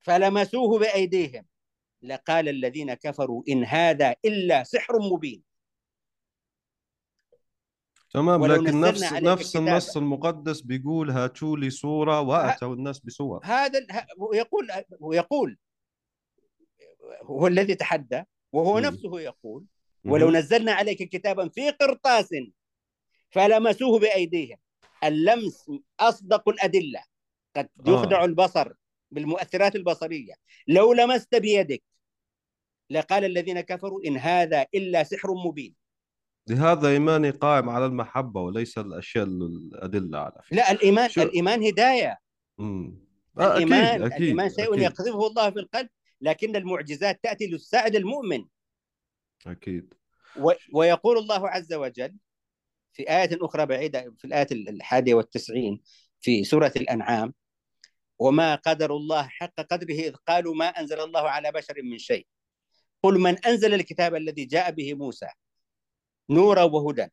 [0.00, 1.46] فلمسوه بأيديهم
[2.02, 5.49] لقال الذين كفروا إن هذا إلا سحر مبين.
[8.10, 9.70] تمام لكن نفس نفس كتابا.
[9.70, 13.86] النص المقدس بيقول هاتوا لي صورة وأتوا الناس بصور هذا
[14.18, 14.68] ويقول
[15.00, 15.58] ويقول
[17.22, 18.78] هو الذي تحدى وهو مم.
[18.86, 19.64] نفسه يقول
[20.04, 20.30] ولو.
[20.30, 22.28] نزلنا عليك كتابا في قرطاس
[23.30, 24.58] فلمسوه بأيديهم
[25.04, 27.02] اللمس أصدق الأدلة
[27.56, 27.90] قد آه.
[27.90, 28.72] يخدع البصر
[29.10, 30.34] بالمؤثرات البصرية
[30.68, 31.82] لو لمست بيدك
[32.90, 35.79] لقال الذين كفروا إن هذا إلا سحر مبين
[36.50, 40.56] لهذا إيماني قائم على المحبة وليس الأشياء الأدلة على فكرة.
[40.56, 42.18] لا الايمان شو- الإيمان هداية.
[42.58, 43.06] مم.
[43.38, 45.88] آه، الايمان أكيد أكيد الإيمان شيء يقذفه الله في القلب
[46.20, 48.44] لكن المعجزات تأتي لتساعد المؤمن.
[49.46, 49.94] أكيد.
[50.40, 52.16] و- ويقول الله عز وجل
[52.92, 55.80] في آية أخرى بعيدة في الآية الحادية والتسعين
[56.20, 57.34] في سورة الأنعام
[58.18, 62.26] وما قدر الله حق قدره إذ قالوا ما أنزل الله على بشر من شيء.
[63.02, 65.26] قل من أنزل الكتاب الذي جاء به موسى؟
[66.30, 67.06] نورا وهدى.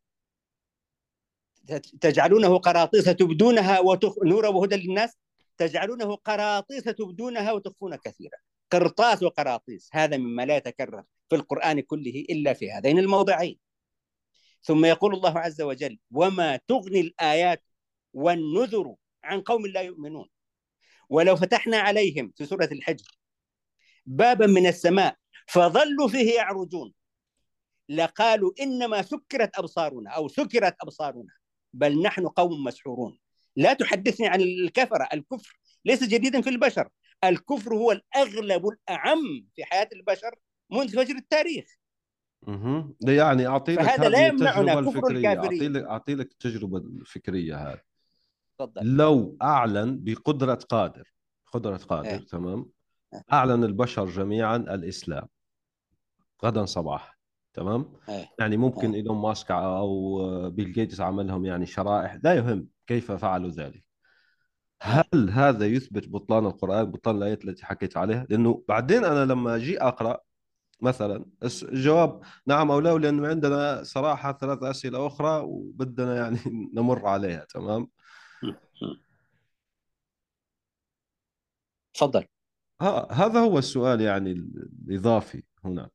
[2.01, 4.13] تجعلونه قراطيس تبدونها وتخ...
[4.23, 5.17] نورا وهدى للناس.
[5.57, 8.37] تجعلونه قراطيس تبدونها وتخفون كثيرا.
[8.71, 13.59] قرطاس وقراطيس هذا مما لا يتكرر في القرآن كله إلا في هذين الموضعين.
[14.61, 17.63] ثم يقول الله عز وجل وما تغني الآيات
[18.13, 20.27] والنذر عن قوم لا يؤمنون
[21.09, 23.07] ولو فتحنا عليهم في سورة الحجر
[24.05, 26.93] بابا من السماء فظلوا فيه يعرجون.
[27.89, 31.33] لقالوا إنما سكرت أبصارنا أو سكرت أبصارنا
[31.73, 33.19] بل نحن قوم مسحورون.
[33.55, 36.89] لا تحدثني عن الكفرة الكفر ليس جديدا في البشر.
[37.23, 40.35] الكفر هو الأغلب الأعم في حياة البشر
[40.71, 41.65] منذ فجر التاريخ.
[43.01, 45.37] ده يعني أعطي لك فهذا لا يمنعنا كفر الكافرين.
[45.37, 47.81] أعطي لك أعطي لك التجربه الفكريه هذه.
[48.59, 48.95] تفضل.
[48.95, 51.13] لو أعلن بقدرة قادر
[51.53, 52.17] قدرة قادر إيه.
[52.17, 52.69] تمام؟
[53.33, 55.27] أعلن البشر جميعا الإسلام
[56.43, 57.16] غدا صباح
[57.57, 58.29] تمام؟ إيه.
[58.39, 58.95] يعني ممكن إيه.
[59.01, 62.17] إيلون ماسك أو بيل جيتس عمل لهم يعني شرائح.
[62.23, 63.83] لا يهم كيف فعلوا ذلك.
[64.81, 69.81] هل هذا يثبت بطلان القرآن بطلان الآيات التي حكيت عليها؟ لأنه بعدين أنا لما أجي
[69.81, 70.19] أقرأ
[70.81, 76.37] مثلا الجواب نعم أو لا لأنه عندنا صراحة ثلاث أسئلة أخرى وبدنا يعني
[76.75, 77.89] نمر عليها تمام؟
[81.93, 82.25] تفضل.
[83.11, 85.89] هذا هو السؤال يعني الإضافي هنا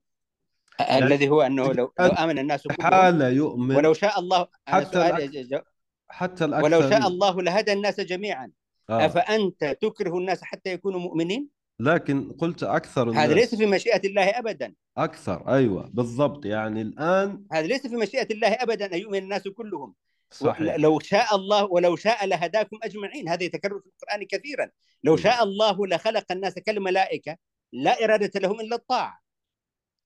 [0.91, 5.63] الذي هو أنه لو, لو آمن الناس حال يؤمن ولو شاء الله حتى الأك-
[6.09, 8.51] حتى الأكثر ولو شاء الله لهدى الناس جميعا.
[8.91, 9.07] آه.
[9.07, 11.49] أفأنت تكره الناس حتى يكونوا مؤمنين؟
[11.81, 14.75] لكن قلت أكثر الناس هذا ليس في مشيئة الله ابدا.
[14.99, 16.45] أكثر أيوة بالضبط.
[16.47, 19.95] يعني الآن هذا ليس في مشيئة الله ابدا أن يؤمن الناس كلهم.
[20.31, 20.77] صحيح.
[20.77, 23.29] لو شاء الله ولو شاء لهداكم أجمعين.
[23.29, 24.71] هذا يتكرر في القرآن كثيرا.
[25.05, 27.37] لو شاء الله لخلق الناس كالملائكة
[27.73, 29.22] لا إرادة لهم إلا الطاعة.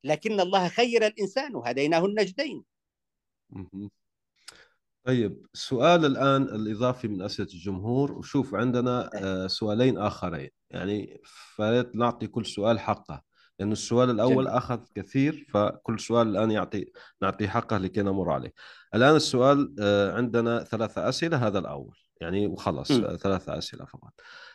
[0.05, 2.65] لكن الله خير الإنسان وهديناه النجدين.
[5.05, 11.21] طيب السؤال الآن الإضافي من أسئلة الجمهور وشوف عندنا آه، سؤالين آخرين يعني
[11.57, 13.23] فليت نعطي كل سؤال حقه
[13.59, 14.49] لأن السؤال الأول جميل.
[14.49, 16.87] أخذ كثير فكل سؤال الآن يعطي
[17.23, 18.53] نعطي حقه لكي نمر عليه
[18.95, 22.91] الآن السؤال آه، عندنا ثلاثة أسئلة هذا الأول يعني وخلص.
[22.91, 24.13] آه، ثلاثة أسئلة فقط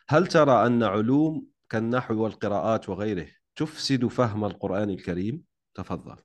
[0.09, 5.43] هل ترى أن علوم كالنحو والقراءات وغيره تفسد فهم القرآن الكريم؟
[5.73, 6.17] تفضل.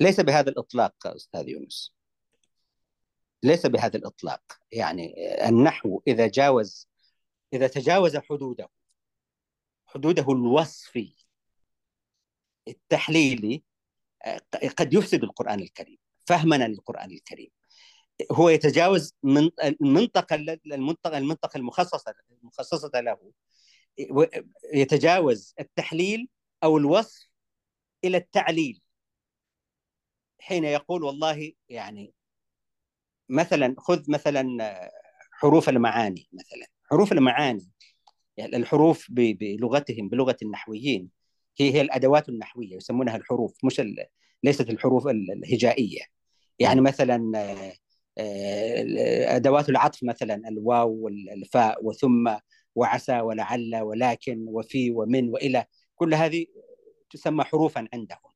[0.00, 1.94] ليس بهذا الإطلاق أستاذ يونس.
[3.42, 4.42] ليس بهذا الإطلاق.
[4.72, 5.14] يعني
[5.48, 6.88] النحو إذا جاوز
[7.52, 8.68] إذا تجاوز حدوده
[9.86, 11.14] حدوده الوصفي
[12.68, 13.62] التحليلي
[14.78, 17.50] قد يفسد القرآن الكريم فهمنا للقرآن الكريم.
[18.32, 20.36] هو يتجاوز من المنطقة
[20.66, 23.32] المنطقة المنطقة المخصصة المخصصة له
[24.74, 26.28] يتجاوز التحليل
[26.64, 27.28] أو الوصف
[28.04, 28.82] إلى التعليل.
[30.40, 32.14] حين يقول والله يعني
[33.28, 34.44] مثلا خذ مثلا
[35.32, 36.66] حروف المعاني مثلا.
[36.90, 37.70] حروف المعاني
[38.36, 41.08] يعني الحروف بلغتهم بلغة النحويين
[41.60, 43.82] هي هي الأدوات النحوية يسمونها الحروف مش
[44.42, 46.00] ليست الحروف الهجائية.
[46.58, 47.32] يعني مثلا
[48.18, 52.36] آه، أدوات العطف مثلا الواو والفاء وثم
[52.74, 56.46] وعسى ولعل ولكن وفي ومن وإلى كل هذه
[57.10, 58.32] تسمى حروفا عندهم.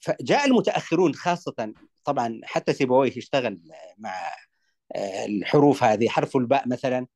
[0.00, 3.60] فجاء المتأخرون خاصة طبعا حتى سيبويه اشتغل
[3.98, 4.32] مع
[4.96, 7.06] آه، الحروف هذه حرف الباء مثلا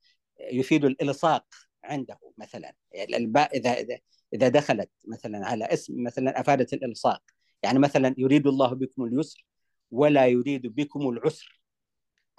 [0.53, 1.47] يفيد الإلصاق
[1.85, 2.75] عنده مثلا.
[2.93, 3.99] يعني الباء إذا إذا
[4.35, 7.23] إذا دخلت مثلا على اسم مثلا أفادت الإلصاق.
[7.63, 9.47] يعني مثلا يريد الله بكم اليسر
[9.91, 11.58] ولا يريد بكم العسر.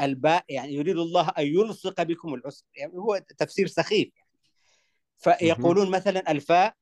[0.02, 2.66] الباء يعني يريد الله أن يلصق بكم العسر.
[2.76, 4.30] يعني هو تفسير سخيف يعني.
[5.18, 6.76] فيقولون مثلا الفاء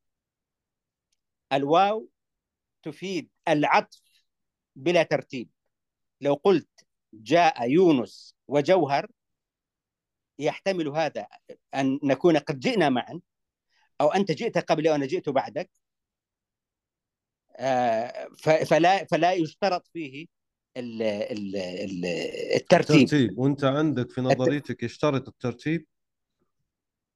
[1.54, 2.10] الواو
[2.84, 4.02] تفيد العطف
[4.76, 5.50] بلا ترتيب.
[6.22, 6.70] لو قلت
[7.14, 9.08] جاء يونس وجوهر
[10.40, 11.28] يحتمل هذا
[11.76, 13.22] أن نكون قد جئنا معا
[14.02, 15.72] أو أنت جئت قبلي وأنا جئت بعدك.
[17.60, 18.28] آه،
[18.66, 20.28] فلا فلا يشترط فيه
[22.56, 22.96] الترتيب.
[22.96, 23.40] الترتيب.
[23.40, 25.86] وانت عندك في نظريتك يشترط الترتيب؟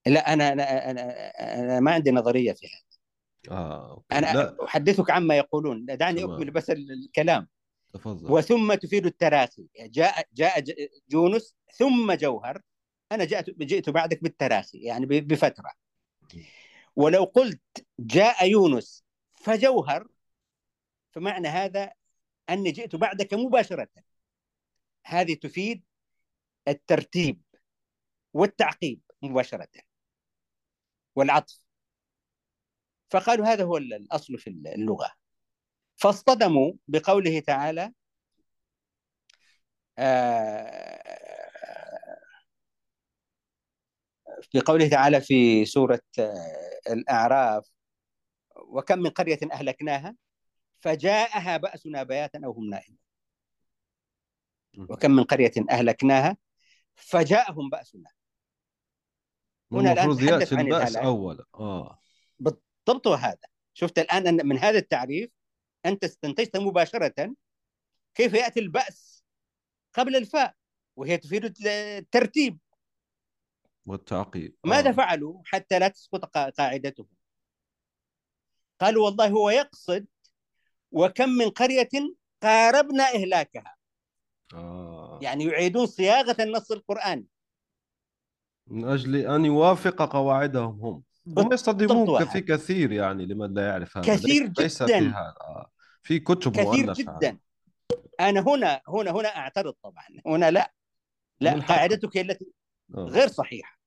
[0.07, 1.01] لا أنا أنا أنا,
[1.59, 3.57] أنا ما عندي نظرية في هذا.
[3.57, 4.17] آه أوكي.
[4.17, 4.65] أنا لا.
[4.65, 5.85] أحدثك عما يقولون.
[5.85, 6.31] دعني تمام.
[6.31, 7.47] أكمل بس الكلام.
[7.93, 8.31] تفضل.
[8.31, 9.67] وثم تفيد التراخي.
[9.79, 10.63] جاء جاء
[11.13, 12.61] يونس ثم جوهر.
[13.11, 15.71] أنا جاءت جئت بعدك بالتراخي يعني بفترة.
[16.95, 17.61] ولو قلت
[17.99, 19.03] جاء يونس
[19.33, 20.07] فجوهر
[21.11, 21.91] فمعنى هذا
[22.51, 23.87] أني جئت بعدك مباشرة.
[25.05, 25.83] هذه تفيد
[26.67, 27.41] الترتيب
[28.33, 29.69] والتعقيب مباشرة
[31.15, 31.61] والعطف.
[33.09, 35.11] فقالوا هذا هو الأصل في اللغة.
[35.97, 37.93] فاصطدموا بقوله تعالى
[44.53, 46.01] بقوله تعالى في سورة
[46.89, 47.71] الأعراف
[48.55, 50.15] وكم من قرية أهلكناها؟
[50.81, 52.99] فجاءها بأسنا بياتا أو هم نائمون.
[54.77, 56.37] وكم من قرية أهلكناها
[56.95, 58.09] فجاءهم بأسنا.
[59.71, 62.01] هنا الآن يأتي البأس أولا آه.
[62.39, 63.47] بالضبط هذا.
[63.73, 65.31] شفت الآن أن من هذا التعريف
[65.85, 67.35] أنت استنتجت مباشرة
[68.15, 69.25] كيف يأتي البأس
[69.93, 70.55] قبل الفاء
[70.95, 72.59] وهي تفيد الترتيب.
[73.85, 74.55] والتعقيب.
[74.65, 74.69] آه.
[74.69, 77.07] ماذا فعلوا حتى لا تسقط قاعدتهم؟
[78.79, 80.07] قالوا والله هو يقصد
[80.91, 81.89] وكم من قرية
[82.43, 83.75] قاربنا إهلاكها.
[84.53, 85.19] آه.
[85.21, 87.27] يعني يعيدون صياغة النص القرآني.
[88.67, 91.03] من أجل أن يوافق قواعدهم هم.
[91.37, 94.15] هم يصطدمون في كثير يعني لمن لا يعرف هذا.
[94.15, 94.63] كثير ليس, جدا.
[94.63, 95.35] ليس في هذا.
[95.41, 95.71] آه.
[96.03, 97.37] في كتب كثير جدا.
[98.19, 100.05] أنا هنا هنا هنا أعترض طبعا.
[100.25, 100.73] هنا لا.
[101.39, 102.51] لا قاعدتك التي
[102.95, 102.99] آه.
[102.99, 103.79] غير صحيحة.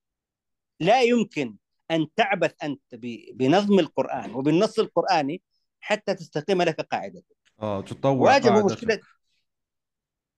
[0.81, 1.57] لا يمكن
[1.91, 2.95] أن تعبث أنت
[3.35, 5.43] بنظم القرآن وبالنص القرآني
[5.85, 7.37] حتى تستقيم لك قاعدتك.
[7.61, 9.01] آه تطوع واجهوا مشكله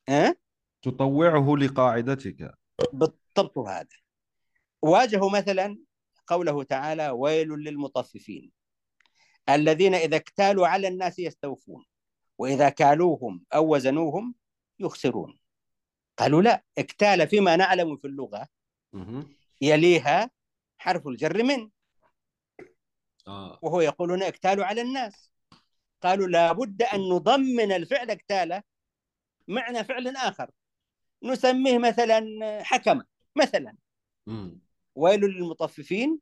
[0.08, 0.34] أه؟
[0.82, 2.54] تطوعه لقاعدتك.
[2.92, 3.86] بالضبط هذا.
[4.82, 5.78] واجهوا مثلا
[6.26, 8.52] قوله تعالى ويل للمطففين.
[9.48, 11.84] الذين إذا اكتالوا على الناس يستوفون
[12.38, 14.34] وإذا كالوهم أو وزنوهم
[14.78, 15.38] يخسرون.
[16.16, 18.48] قالوا لا اكتال فيما نعلم في اللغة
[19.60, 20.30] يليها
[20.78, 21.70] حرف الجر من.
[23.28, 23.58] آه.
[23.62, 25.35] وهو يقولون اكتالوا على الناس.
[26.06, 28.62] قالوا لابد أن نضمن الفعل اكتاله
[29.48, 30.50] معنى فعل آخر.
[31.22, 32.22] نسميه مثلا
[32.62, 33.02] حكم
[33.36, 33.76] مثلا.
[34.94, 36.20] ويل للمطففين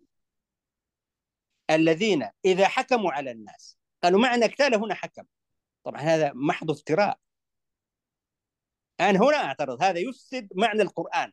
[1.71, 3.79] الذين إذا حكموا على الناس.
[4.03, 5.25] قالوا معنى اكتاله هنا حكم.
[5.85, 7.19] طبعا هذا محض افتراء.
[9.01, 11.33] أنا هنا أعترض هذا يفسد معنى القرآن.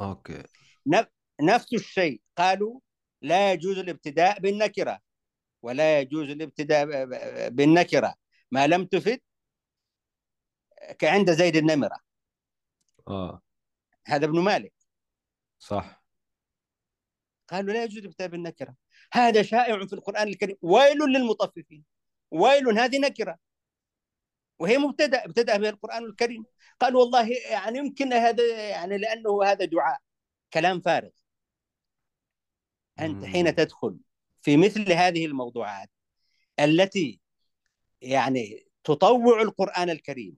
[0.00, 0.42] أوكي.
[1.40, 2.22] نفس الشيء.
[2.36, 2.80] قالوا
[3.22, 5.00] لا يجوز الابتداء بالنكرة.
[5.62, 6.84] ولا يجوز الابتداء
[7.48, 8.14] بالنكرة.
[8.50, 9.20] ما لم تفد
[10.98, 11.96] كعند زيد النمرة.
[13.08, 13.42] آه.
[14.06, 14.72] هذا ابن مالك.
[15.58, 16.02] صح.
[17.48, 18.76] قالوا لا يجوز الابتداء بالنكرة.
[19.12, 20.56] هذا شائع في القرآن الكريم.
[20.62, 21.84] ويل للمطففين.
[22.30, 23.38] ويل هذه نكرة.
[24.58, 26.44] وهي مبتدأ ابتدأ بها القرآن الكريم.
[26.80, 30.00] قالوا والله يعني يمكن هذا يعني لأنه هذا دعاء.
[30.52, 31.10] كلام فارغ.
[33.00, 33.98] أنت حين تدخل
[34.42, 35.90] في مثل هذه الموضوعات
[36.60, 37.20] التي
[38.00, 40.36] يعني تطوع القرآن الكريم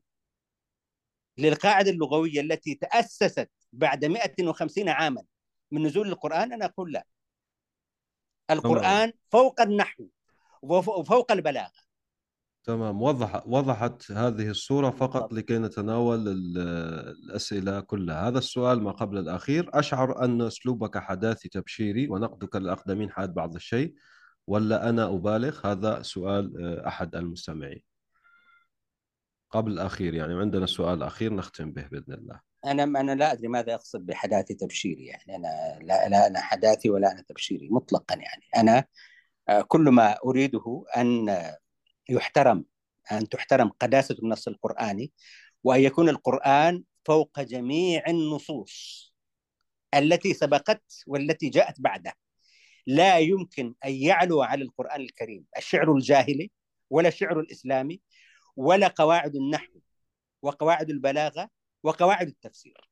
[1.39, 5.25] للقاعدة اللغوية التي تأسست بعد 150 عاما
[5.71, 7.07] من نزول القرآن أنا أقول لا.
[8.51, 10.09] القرآن فوق النحو
[10.63, 11.84] وفوق البلاغة.
[12.65, 13.03] تمام.
[13.03, 18.29] وضح وضحت هذه الصورة فقط لكي نتناول الأسئلة كلها.
[18.29, 19.71] هذا السؤال ما قبل الأخير.
[19.75, 23.95] أشعر أن أسلوبك حداثي تبشيري ونقدك الأقدمين حاد بعض الشيء
[24.47, 27.83] ولا أنا أبالغ؟ هذا سؤال آه، أحد المستمعين.
[29.51, 32.41] قبل الأخير يعني عندنا سؤال أخير نختم به بإذن الله.
[32.65, 35.37] أنا أنا لا أدري ماذا يقصد بحداثي تبشيري يعني.
[35.37, 38.45] أنا لا لا أنا حداثي ولا أنا تبشيري مطلقا يعني.
[38.57, 38.85] أنا
[39.49, 41.29] آه، كل ما أريده أن
[42.09, 42.65] يحترم
[43.13, 45.13] أن تحترم قداسة النص القرآني
[45.65, 49.05] وأن يكون القرآن فوق جميع النصوص
[49.95, 52.13] التي سبقت والتي جاءت بعده.
[52.87, 56.51] لا يمكن أن يعلو على القرآن الكريم الشعر الجاهلي
[56.91, 58.01] ولا الشعر الإسلامي
[58.57, 59.81] ولا قواعد النحو
[60.43, 61.51] وقواعد البلاغة
[61.83, 62.89] وقواعد التفسير.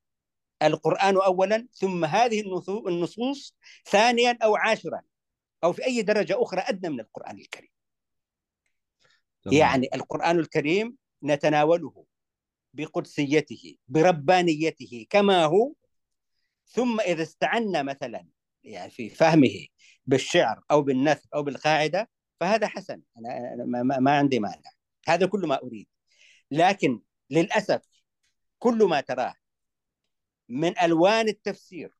[0.63, 2.41] القرآن أولا ثم هذه
[2.87, 3.55] النصوص
[3.85, 5.01] ثانيا أو عاشرا
[5.63, 7.72] أو في أي درجة أخرى أدنى من القرآن الكريم.
[9.43, 9.57] طبعا.
[9.57, 12.05] يعني القرآن الكريم نتناوله
[12.73, 15.73] بقدسيته بربانيته كما هو.
[16.67, 18.27] ثم إذا استعنا مثلا
[18.63, 19.67] يعني في فهمه
[20.05, 23.01] بالشعر أو بالنثر أو بالقاعدة فهذا حسن.
[23.17, 23.55] أنا
[23.99, 24.71] ما عندي مانع.
[25.07, 25.87] هذا كل ما أريد.
[26.51, 27.81] لكن للأسف
[28.59, 29.35] كل ما تراه
[30.49, 31.91] من ألوان التفسير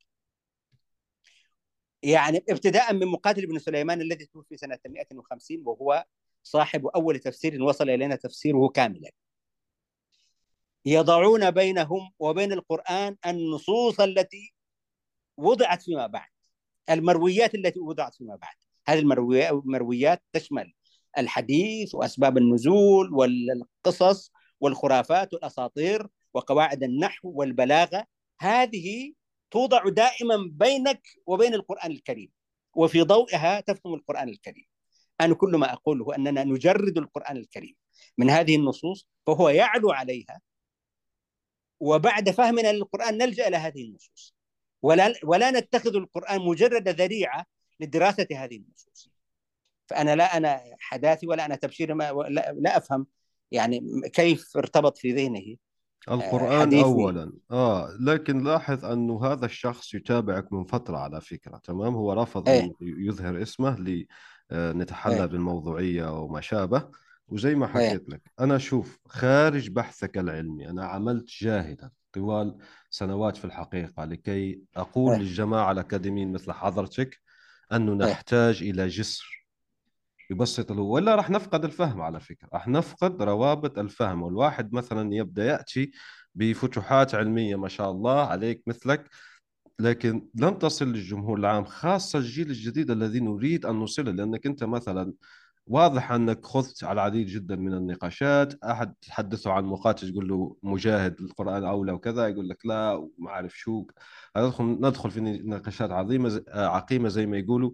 [2.04, 6.06] يعني ابتداء من مقاتل بن سليمان الذي توفي سنة 150 وهو
[6.44, 9.12] صاحب أول تفسير وصل إلينا تفسيره كاملا.
[10.86, 14.54] يضعون بينهم وبين القرآن النصوص التي
[15.38, 16.30] وضعت فيما بعد
[16.90, 18.56] المرويات التي وضعت فيما بعد.
[18.88, 20.74] هذه المرويات تشمل
[21.18, 28.06] الحديث وأسباب النزول والقصص والخرافات والأساطير وقواعد النحو والبلاغة.
[28.40, 29.14] هذه
[29.52, 32.32] توضع دائما بينك وبين القرآن الكريم
[32.76, 34.73] وفي ضوئها تفهم القرآن الكريم.
[35.22, 37.76] أنا كل ما أقوله أننا نجرد القرآن الكريم
[38.18, 40.42] من هذه النصوص فهو يعلو عليها
[41.80, 44.36] وبعد فهمنا للقرآن نلجأ إلى هذه النصوص.
[44.82, 47.46] ولا ولا نتخذ القرآن مجرد ذريعة
[47.80, 49.10] لدراسة هذه النصوص.
[49.88, 53.08] فأنا لا أنا حداثي ولا أنا تبشير ما لا, لا أفهم
[53.52, 55.56] يعني كيف ارتبط في ذهنه.
[56.12, 56.84] القرآن حديثي.
[56.84, 57.34] أولا.
[57.52, 62.62] آه لكن لاحظ أنه هذا الشخص يتابعك من فترة على فكرة تمام؟ هو رفض أيه.
[62.64, 63.76] أن يظهر اسمه
[64.54, 65.26] لنتحلى أيه.
[65.26, 66.90] بالموضوعية وما شابه
[67.28, 68.10] وزي ما حكيت أيه.
[68.10, 72.58] لك أنا شوف خارج بحثك العلمي أنا عملت جاهدا طوال
[72.90, 75.20] سنوات في الحقيقة لكي أقول أيه.
[75.20, 77.20] للجماعة الأكاديميين مثل حضرتك
[77.72, 79.48] أنه نحتاج إلى جسر
[80.30, 85.46] يبسط له ولا راح نفقد الفهم على فكرة راح نفقد روابط الفهم والواحد مثلا يبدأ
[85.46, 85.92] يأتي
[86.36, 89.10] بفتوحات علمية ما شاء الله عليك مثلك
[89.80, 95.14] لكن لن تصل للجمهور العام خاصة الجيل الجديد الذي نريد أن نوصله لأنك أنت مثلا
[95.68, 98.64] واضح أنك خذت على العديد جدا من النقاشات.
[98.64, 103.58] أحد تحدثه عن مقاتل تقول له مجاهد القرآن أولى وكذا يقول لك لا وما أعرف
[103.58, 103.88] شو.
[104.38, 107.72] ندخل ندخل في نقاشات عظيمة عقيمة زي ما يقولوا.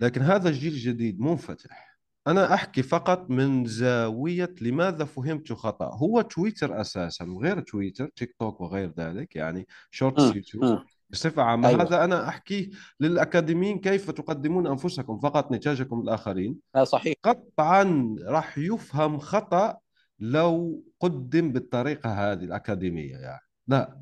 [0.00, 1.98] لكن هذا الجيل الجديد منفتح.
[2.26, 5.96] أنا أحكي فقط من زاوية لماذا فهمت خطأ.
[5.96, 10.84] هو تويتر أساسا وغير تويتر تيك توك وغير ذلك يعني shorts يوتيوب.
[11.10, 11.68] بصفة عامة.
[11.68, 11.82] أيوة.
[11.82, 16.56] هذا أنا أحكيه للأكاديميين كيف تقدمون أنفسكم فقط نتاجكم الآخرين.
[16.82, 17.14] صحيح.
[17.22, 19.76] قطعا راح يفهم خطأ
[20.18, 23.42] لو قدم بالطريقة هذه الأكاديمية يعني.
[23.68, 24.00] لا.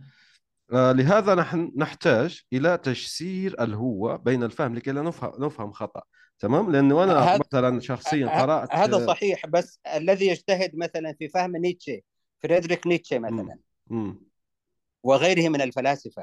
[0.73, 6.03] آه، لهذا نحن نحتاج إلى تجسير الهوة بين الفهم لكي لا نفهم نفهم خطأ.
[6.39, 11.57] تمام؟ لأنه أنا هذا مثلا شخصيا قرأت هذا صحيح بس الذي يجتهد مثلا في فهم
[11.57, 12.01] نيتشه
[12.43, 13.59] فريدريك نيتشه مثلا.
[13.91, 14.15] م.
[15.03, 16.23] وغيره من الفلاسفة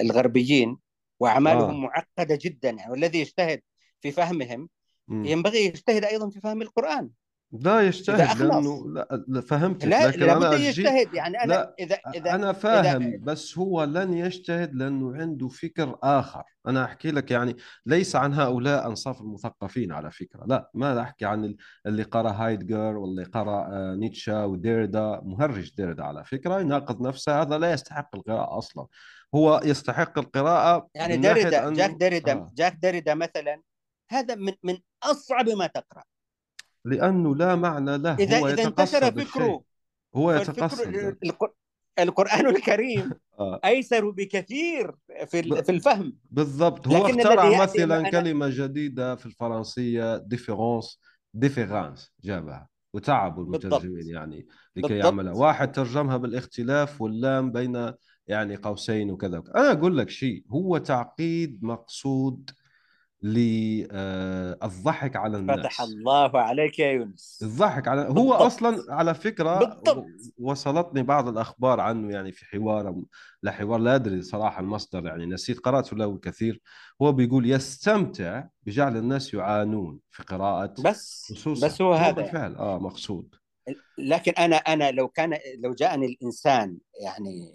[0.00, 0.76] الغربيين
[1.20, 1.80] وأعمالهم آه.
[1.80, 3.62] معقدة جدا والذي يجتهد
[4.00, 4.68] في فهمهم.
[5.08, 7.10] ينبغي يجتهد أيضا في فهم القرآن
[7.52, 8.84] لا يجتهد لأنه
[9.28, 11.14] لا فهمت لا لكن أنا يجتهد.
[11.14, 15.98] يعني أنا لا إذا إذا أنا فاهم إذا بس هو لن يجتهد لأنه عنده فكر
[16.02, 16.42] آخر.
[16.66, 20.44] أنا أحكي لك يعني ليس عن هؤلاء أنصاف المثقفين على فكرة.
[20.46, 25.20] لا ما أحكي عن اللي قرأ هايدجر واللي قرأ آه، نيتشا وديردا.
[25.24, 27.42] مهرج ديردا على فكرة يناقض نفسه.
[27.42, 28.86] هذا لا يستحق القراءة أصلا.
[29.34, 32.50] هو يستحق القراءة يعني ديريدا جاك ديريدا آه.
[32.54, 33.62] جاك ديريدا مثلا
[34.10, 36.02] هذا من من أصعب ما تقرأ.
[36.84, 39.62] لأنه لا معنى له إذا هو إذا انتشر فكره
[40.16, 41.16] هو يتقصد
[41.98, 43.60] القرآن الكريم آه.
[43.64, 44.94] أيسر بكثير
[45.26, 51.00] في في الفهم بالضبط هو اخترع مثلا كلمة جديدة في الفرنسية différance
[51.34, 53.44] différance جابها وتعبوا.
[53.44, 54.98] المترجمين يعني لكي.
[54.98, 57.92] يعملها واحد ترجمها بالاختلاف واللام بين
[58.26, 59.54] يعني قوسين وكذا وكذا.
[59.54, 62.50] أنا أقول لك شيء هو تعقيد مقصود
[63.22, 68.40] للضحك على الناس فتح الله عليك يا يونس الضحك على هو بالضبط.
[68.42, 70.06] أصلا على فكرة بالضبط.
[70.38, 72.94] وصلتني بعض الأخبار عنه يعني في حوار
[73.42, 76.60] لا حوار لا أدري صراحة المصدر يعني نسيت قرات له كثير
[77.02, 82.12] هو بيقول يستمتع بجعل الناس يعانون في قراءة بس نصوصه بس هو هذا.
[82.12, 83.34] بالفعل آه مقصود
[83.98, 87.52] لكن أنا أنا لو كان لو جاءني الإنسان يعني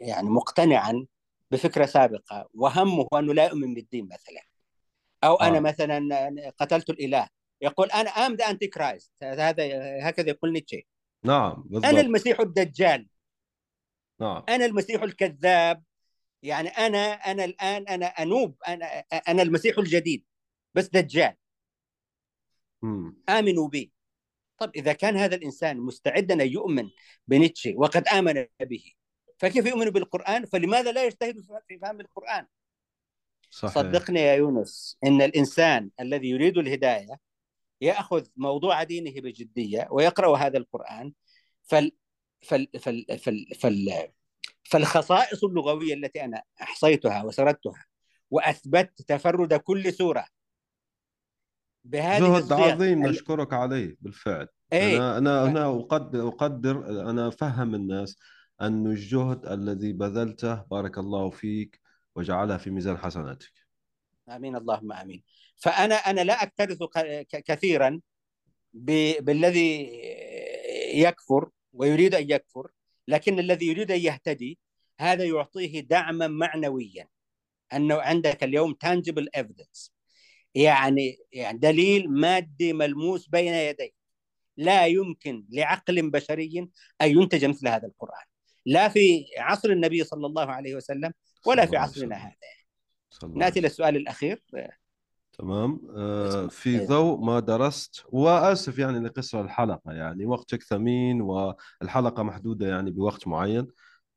[0.00, 1.06] يعني مقتنعا
[1.50, 4.42] بفكرة سابقة وهمه أنه لا يؤمن بالدين مثلا
[5.24, 5.48] أو آه.
[5.48, 7.28] أنا مثلا قتلت الإله.
[7.60, 9.64] يقول I am the Antichrist هذا
[10.08, 10.82] هكذا يقول نيتشه.
[11.24, 11.84] نعم بالضبط.
[11.84, 13.08] أنا المسيح الدجال.
[14.20, 14.44] نعم.
[14.48, 15.82] أنا المسيح الكذاب.
[16.42, 18.56] يعني أنا أنا الآن أنا أنوب.
[18.68, 18.86] أنا
[19.28, 20.24] أنا المسيح الجديد.
[20.74, 21.34] بس دجال.
[22.82, 23.22] مم.
[23.28, 23.92] آمنوا بي.
[24.58, 26.90] طب إذا كان هذا الإنسان مستعدا أن يؤمن
[27.26, 28.92] بنيتشه وقد آمن به
[29.38, 31.36] فكيف يؤمن بالقرآن؟ فلماذا لا يجتهد
[31.68, 32.46] في فهم القرآن؟
[33.52, 33.74] صحيح.
[33.74, 37.16] صدقني يا يونس إن الإنسان الذي يريد الهداية
[37.80, 41.12] يأخذ موضوع دينه بجدية ويقرأ هذا القرآن
[41.62, 41.92] فال
[42.42, 44.08] فال فال فال, فال
[44.64, 47.84] فالخصائص اللغوية التي أنا أحصيتها وسردتها
[48.30, 50.24] وأثبت تفرد كل سورة.
[51.84, 54.48] بهذه جهد عظيم ال- نشكرك عليه بالفعل.
[54.72, 55.18] إيه.
[55.18, 58.16] أنا أنا ف- أقدر أقدر أنا أفهم الناس
[58.60, 61.81] أن الجهد الذي بذلته بارك الله فيك
[62.16, 63.52] وجعلها في ميزان حسناتك.
[64.28, 65.22] آمين اللهم آمين.
[65.56, 66.78] فأنا أنا لا أكترث
[67.30, 68.00] كثيرا
[68.74, 70.00] بالذي
[70.94, 72.70] يكفر ويريد أن يكفر
[73.08, 74.58] لكن الذي يريد أن يهتدي
[75.00, 77.08] هذا يعطيه دعما معنويا.
[77.72, 79.90] أنه عندك اليوم tangible evidence.
[80.54, 83.94] يعني يعني دليل مادي ملموس بين يديك
[84.56, 86.68] لا يمكن لعقل بشري
[87.02, 88.24] أن ينتج مثل هذا القرآن.
[88.66, 91.12] لا في عصر النبي صلى الله عليه وسلم
[91.46, 92.16] ولا في عصرنا.
[92.16, 92.32] هذا
[93.34, 94.42] نأتي للسؤال الأخير
[95.38, 96.46] تمام آه،.
[96.46, 96.86] في إيه.
[96.86, 103.66] ضوء ما درست وآسف يعني لقصر الحلقة يعني وقتك ثمين والحلقة محدودة يعني بوقت معين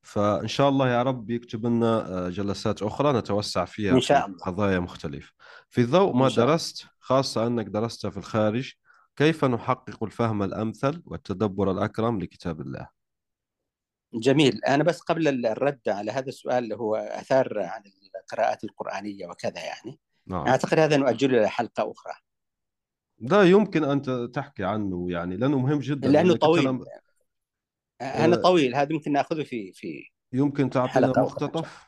[0.01, 4.27] فإن شاء الله يا رب يكتب لنا آه، جلسات أخرى نتوسع فيها إن شاء في
[4.27, 4.37] الله.
[4.37, 5.33] قضايا مختلفة
[5.69, 6.29] في ضوء ما.
[6.29, 8.73] درست خاصة أنك درست في الخارج
[9.15, 12.94] كيف نحقق الفهم الأمثل والتدبر الأكرم لكتاب الله
[14.15, 14.63] جميل.
[14.65, 17.83] أنا بس قبل الرد على هذا السؤال اللي هو أثار عن
[18.15, 20.47] القراءات القرآنية وكذا يعني نعم.
[20.47, 22.13] أعتقد هذا نؤجله إلى حلقة أخرى.
[23.17, 26.65] ده يمكن أن تحكي عنه يعني لأنه مهم جدا لأنه أنت طويل.
[26.65, 26.85] لم-
[28.01, 31.85] أنا آه، طويل هذا ممكن نأخذه في في يمكن تعطينا مقتطف؟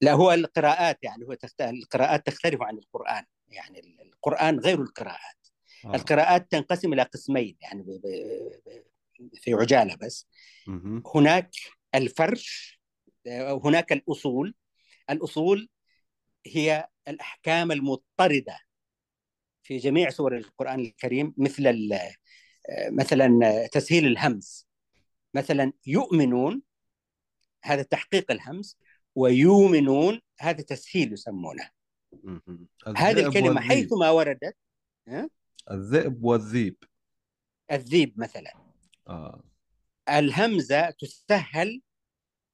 [0.00, 1.60] لا هو القراءات يعني هو تخت...
[1.60, 5.36] القراءات تختلف عن القرآن يعني القرآن غير القراءات.
[5.84, 5.94] آه.
[5.94, 7.86] القراءات تنقسم إلى قسمين يعني ب...
[7.86, 8.91] ب...
[9.34, 10.28] في عجالة بس.
[11.14, 11.50] هناك
[11.94, 12.80] الفرش
[13.64, 14.54] هناك الأصول
[15.10, 15.68] الأصول
[16.46, 18.58] هي الأحكام المضطردة
[19.62, 21.98] في جميع سور القرآن الكريم مثل.
[22.90, 24.68] مثلا تسهيل الهمز
[25.34, 26.62] مثلا يؤمنون
[27.64, 28.78] هذا تحقيق الهمز
[29.14, 31.70] ويؤمنون هذا تسهيل يسمونه.
[32.96, 33.58] هذه الكلمة والذيب.
[33.58, 34.56] حيث ما وردت
[35.70, 36.84] الذئب والذيب
[37.72, 38.61] الذيب مثلا
[39.08, 39.42] آه.
[40.08, 41.82] الهمزة تسهل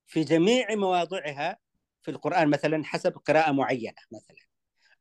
[0.07, 1.59] في جميع مواضعها
[2.03, 4.47] في القرآن مثلا حسب قراءة معينة مثلا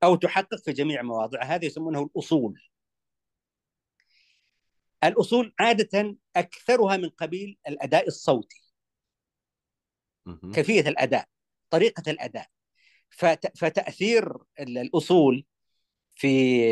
[0.03, 1.55] أو تحقق في جميع مواضعها.
[1.55, 2.61] هذا يسمونه الأصول.
[5.03, 8.63] الأصول عادة أكثرها من قبيل الأداء الصوتي.
[10.25, 10.51] مهم.
[10.51, 11.28] كيفية الأداء
[11.69, 12.47] طريقة الأداء.
[13.09, 13.57] فت...
[13.57, 15.45] فتأثير ال- الأصول
[16.15, 16.63] في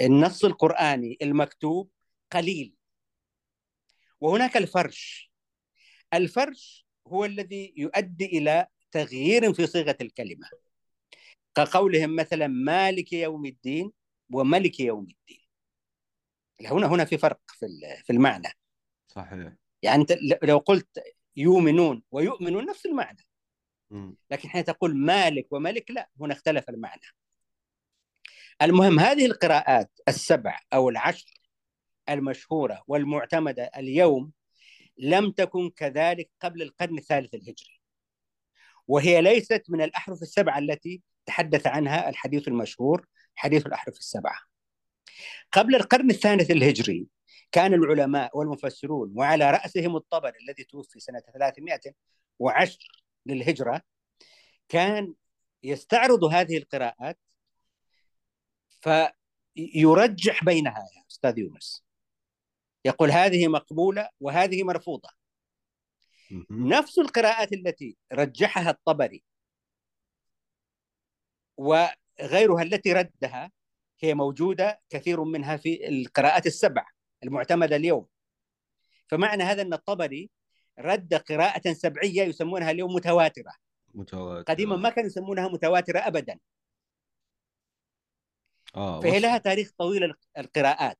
[0.00, 1.90] النص القرآني المكتوب
[2.32, 2.74] قليل.
[4.20, 5.32] وهناك الفرش.
[6.14, 10.48] الفرش هو الذي يؤدي إلى تغيير في صيغة الكلمة.
[11.54, 13.92] كقولهم مثلا مالك يوم الدين
[14.32, 15.46] وملك يوم الدين.
[16.60, 17.66] هنا هنا في فرق في
[18.04, 18.48] في المعنى.
[19.08, 19.52] صحيح.
[19.82, 21.02] يعني أنت لو قلت
[21.36, 23.26] يؤمنون ويؤمنون نفس المعنى.
[24.30, 27.02] لكن حين تقول مالك وملك لا هنا اختلف المعنى.
[28.62, 31.39] المهم هذه القراءات السبع أو العشر
[32.10, 34.32] المشهورة والمعتمدة اليوم
[34.98, 37.80] لم تكن كذلك قبل القرن الثالث الهجري.
[38.88, 44.38] وهي ليست من الأحرف السبعة التي تحدث عنها الحديث المشهور حديث الأحرف السبعة.
[45.52, 47.06] قبل القرن الثالث الهجري
[47.52, 52.78] كان العلماء والمفسرون وعلى رأسهم الطبري الذي توفي سنة 310
[53.26, 53.82] للهجرة
[54.68, 55.14] كان
[55.62, 57.18] يستعرض هذه القراءات
[58.80, 61.84] فيرجح بينها يا أستاذ يونس.
[62.84, 65.08] يقول هذه مقبولة وهذه مرفوضة.
[66.50, 69.24] نفس القراءات التي رجحها الطبري
[71.56, 73.50] وغيرها التي ردها
[74.00, 76.86] هي موجودة كثير منها في القراءات السبع
[77.22, 78.06] المعتمدة اليوم.
[79.08, 80.30] فمعنى هذا أن الطبري
[80.78, 83.52] رد قراءة سبعية يسمونها اليوم متواترة.
[83.94, 86.38] متواتر قديما ما كانوا يسمونها متواترة أبدا.
[88.76, 90.98] آه فهي لها تاريخ طويل القراءات.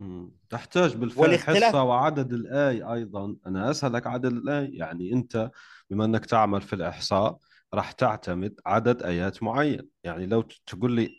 [0.00, 0.30] مم.
[0.50, 5.50] تحتاج بالفعل والاختلاف- حصة وعدد الآي أيضا أنا أسألك عدد الآي يعني أنت
[5.90, 7.38] بما أنك تعمل في الإحصاء
[7.74, 11.10] راح تعتمد عدد آيات معين يعني لو تقول لي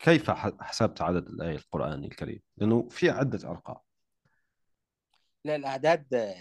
[0.00, 3.76] كيف حسبت عدد الآي القرآني الكريم لأنه في عدة أرقام
[5.44, 6.34] لا الأعداد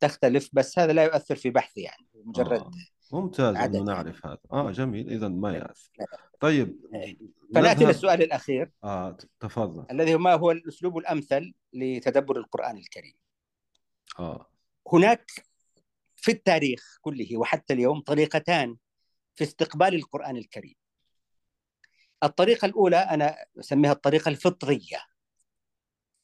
[0.00, 2.70] تختلف بس هذا لا يؤثر في بحثي يعني مجرد آه.
[3.12, 3.80] ممتاز يعني.
[3.80, 4.38] نعرف هذا.
[4.52, 5.10] آه جميل.
[5.10, 5.90] إذا ما يأثر
[6.40, 6.80] طيب
[7.54, 8.70] فنأتي نذهب- للسؤال الأخير.
[8.84, 9.86] آه ت- تفضل.
[9.90, 13.14] الذي ما هو الأسلوب الأمثل لتدبر القرآن الكريم؟
[14.18, 14.50] آه.
[14.92, 15.30] هناك
[16.16, 18.76] في التاريخ كله وحتى اليوم طريقتان
[19.34, 20.74] في استقبال القرآن الكريم.
[22.22, 24.98] الطريقة الأولى أنا أسميها الطريقة الفطرية.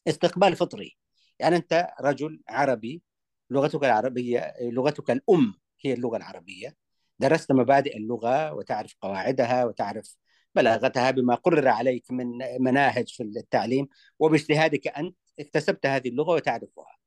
[0.09, 0.97] استقبال فطري.
[1.39, 3.03] يعني أنت رجل عربي
[3.51, 5.55] لغتك العربية لغتك الأم
[5.85, 6.77] هي اللغة العربية.
[7.19, 10.17] درست مبادئ اللغة وتعرف قواعدها وتعرف
[10.55, 13.89] بلاغتها بما قرر عليك من مناهج في التعليم
[14.19, 16.99] وباجتهادك أنت اكتسبت هذه اللغة وتعرفها.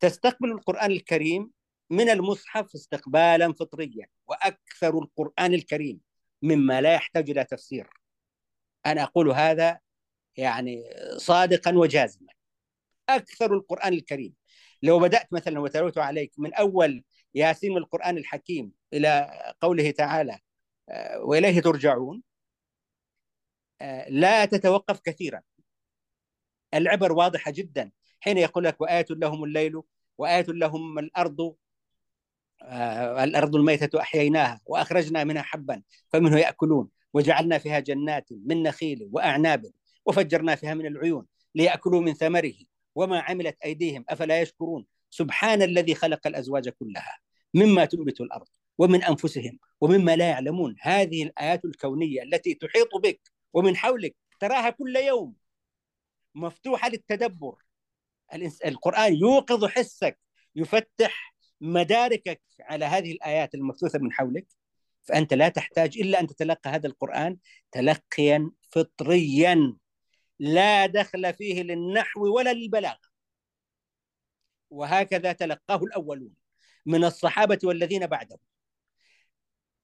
[0.00, 1.50] تستقبل القرآن الكريم
[1.90, 6.00] من المصحف استقبالا فطريا وأكثر القرآن الكريم
[6.42, 7.90] مما لا يحتاج إلى تفسير.
[8.86, 9.78] أنا أقول هذا
[10.36, 10.84] يعني
[11.16, 12.32] صادقا وجازما.
[13.08, 14.34] أكثر القرآن الكريم.
[14.82, 17.04] لو بدأت مثلا وتلوت عليك من أول
[17.36, 19.30] ياسين من القرآن الحكيم إلى
[19.60, 20.38] قوله تعالى
[20.88, 22.22] آه، وإليه ترجعون.
[23.80, 25.42] آه، لا تتوقف كثيرا.
[26.74, 27.90] العبر واضحة جدا.
[28.20, 29.82] حين يقول لك وآية لهم الليل
[30.18, 31.56] وآية لهم الأرض
[32.62, 35.82] آه، الأرض الميتة أحييناها وأخرجنا منها حبا
[36.12, 36.88] فمنه يأكلون.
[37.14, 39.66] وجعلنا فيها جنات من نخيل وأعناب
[40.06, 42.54] وفجرنا فيها من العيون ليأكلوا من ثمره.
[42.94, 47.25] وما عملت أيديهم أفلا يشكرون؟ سبحان الذي خلق الأزواج كلها.
[47.56, 50.76] مما تنبت الأرض ومن أنفسهم ومما لا يعلمون.
[50.80, 53.20] هذه الآيات الكونية التي تحيط بك
[53.52, 55.34] ومن حولك تراها كل يوم
[56.34, 57.54] مفتوحة للتدبر.
[58.66, 60.18] القرآن يوقظ حسك
[60.56, 64.46] يفتح مداركك على هذه الآيات المبثوثة من حولك.
[65.02, 67.36] فأنت لا تحتاج إلا أن تتلقى هذا القرآن
[67.72, 69.76] تلقيا فطريا.
[70.38, 73.06] لا دخل فيه للنحو ولا للبلاغة.
[74.70, 76.45] وهكذا تلقاه الأولون.
[76.86, 78.38] من الصحابة والذين بعدهم.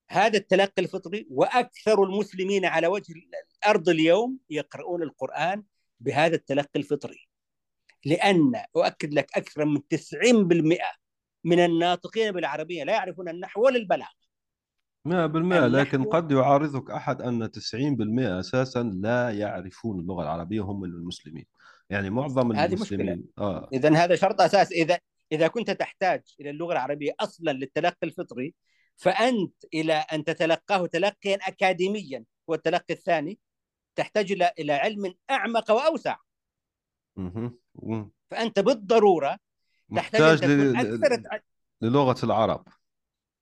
[0.09, 3.15] هذا التلقي الفطري وأكثر المسلمين على وجه
[3.65, 5.65] الأرض اليوم يقرؤون القرآن
[6.01, 7.29] بهذا التلقي الفطري.
[8.05, 10.79] لأن أؤكد لك أكثر من 90%
[11.45, 14.23] من الناطقين بالعربية لا يعرفون النحو ولا البلاغة.
[15.05, 21.47] 100% لكن قد يعارضك أحد أن 90% أساسا لا يعرفون اللغة العربية هم من المسلمين.
[21.91, 23.69] يعني معظم هذه المسلمين آه.
[23.73, 24.73] إذا هذا شرط أساس.
[24.73, 24.99] إذا
[25.33, 28.55] إذا كنت تحتاج إلى اللغة العربية أصلا للتلقي الفطري
[28.97, 33.39] فأنت إلى أن تتلقاه تلقيا أكاديميا والتلقي الثاني
[33.97, 36.17] تحتاج إلى إلى علم أعمق وأوسع.
[38.31, 39.39] فأنت بالضرورة
[39.97, 41.15] تحتاج محتاج أن تكون ل- أكثر
[41.83, 42.69] للغة العرب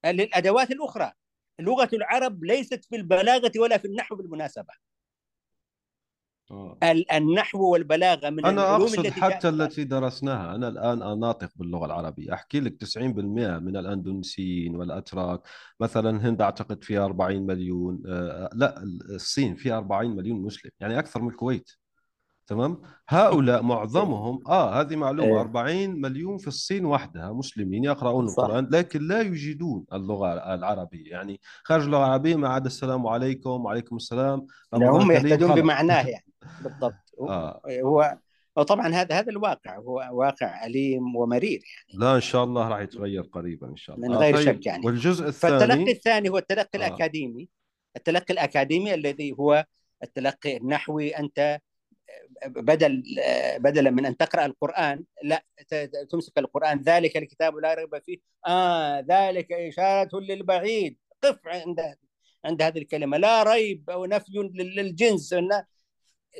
[0.04, 1.12] للأدوات الأخرى
[1.60, 4.72] لغة العرب ليست في البلاغة ولا في النحو بالمناسبة.
[4.72, 4.89] ال-
[7.12, 10.54] النحو والبلاغة من أنا العلوم أقصد التي حتى جاءت- التي درسناها.
[10.54, 12.32] أنا الآن ناطق باللغة العربية.
[12.34, 15.40] أحكي لك 90% من الأندونيسيين والأتراك.
[15.80, 18.82] مثلا هند أعتقد فيها 40 مليون آه لا
[19.14, 21.70] الصين فيها 40 مليون مسلم يعني أكثر من الكويت.
[22.50, 25.40] تمام هؤلاء معظمهم آه هذه معلومة إيه.
[25.40, 28.44] 40 مليون في الصين وحدها مسلمين يقرؤون صح.
[28.44, 33.96] القرآن لكن لا يجيدون اللغة العربية يعني خارج اللغة العربية ما عدا السلام عليكم وعليكم
[33.96, 35.58] السلام هم خلاص.
[35.58, 36.32] بمعناه يعني
[36.64, 37.60] بالضبط آه.
[37.68, 38.18] هو
[38.56, 43.22] وطبعا هذا هذا الواقع هو واقع أليم ومرير يعني لا إن شاء الله راح يتغير
[43.22, 44.86] قريبا إن شاء الله من غير طيب شك يعني.
[44.86, 46.76] والجزء فالتلقي الثاني الثاني هو التلقي آه.
[46.76, 47.48] الأكاديمي
[47.96, 49.64] التلقي الأكاديمي الذي هو
[50.02, 51.60] التلقي النحوي أنت
[52.46, 53.02] بدل
[53.58, 55.44] بدلا من أن تقرأ القرآن لا
[56.10, 56.82] تمسك القرآن.
[56.82, 58.18] ذلك الكتاب لا ريب فيه.
[58.46, 60.98] آه ذلك إشارة للبعيد.
[61.22, 61.96] قف عند
[62.44, 63.16] عند هذه الكلمة.
[63.16, 65.34] لا ريب أو نفي لل- للجنس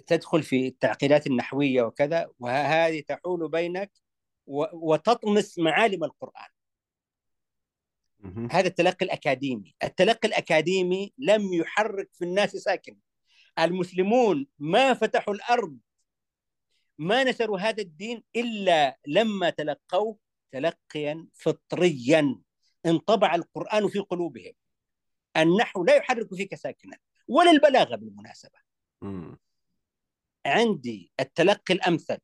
[0.07, 3.93] تدخل في التعقيدات النحوية وكذا وهذه تحول بينك
[4.73, 6.49] وتطمس معالم القرآن.
[8.21, 8.49] مهم.
[8.53, 9.75] هذا التلقي الأكاديمي.
[9.85, 12.97] التلقي الأكاديمي لم يحرك في الناس ساكن
[13.59, 15.79] المسلمون ما فتحوا الأرض
[16.99, 20.19] ما نشروا هذا الدين إلا لما تلقوه
[20.53, 22.41] تلقيا فطريا.
[22.87, 24.53] انطبع القرآن في قلوبهم.
[25.37, 26.99] النحو لا يحرك فيك ساكنا
[27.29, 28.59] ولا البلاغة بالمناسبة.
[29.03, 29.39] مم.
[30.47, 32.19] عندي التلقي الأمثل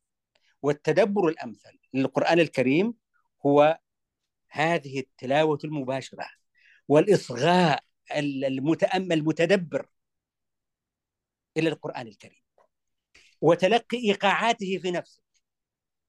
[0.63, 2.95] والتدبر الأمثل للقرآن الكريم
[3.47, 3.79] هو
[4.51, 6.27] هذه التلاوة المباشرة
[6.89, 7.85] والإصغاء
[8.17, 9.89] المتامل المتدبر.
[11.57, 12.43] إلى القرآن الكريم.
[13.41, 15.23] وتلقي إيقاعاته في نفسك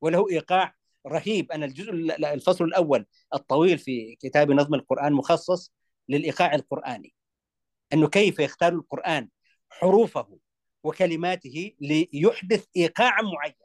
[0.01, 0.75] وله إيقاع
[1.07, 1.51] رهيب.
[1.51, 1.91] أنا الجزء
[2.33, 5.73] الفصل الأول الطويل في كتاب نظم القرآن مخصص
[6.09, 7.13] للإيقاع القرآني.
[7.93, 9.29] أنه كيف يختار القرآن
[9.69, 10.39] حروفه
[10.83, 13.55] وكلماته ليحدث ايقاعا معينا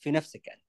[0.00, 0.64] في نفسك أنت.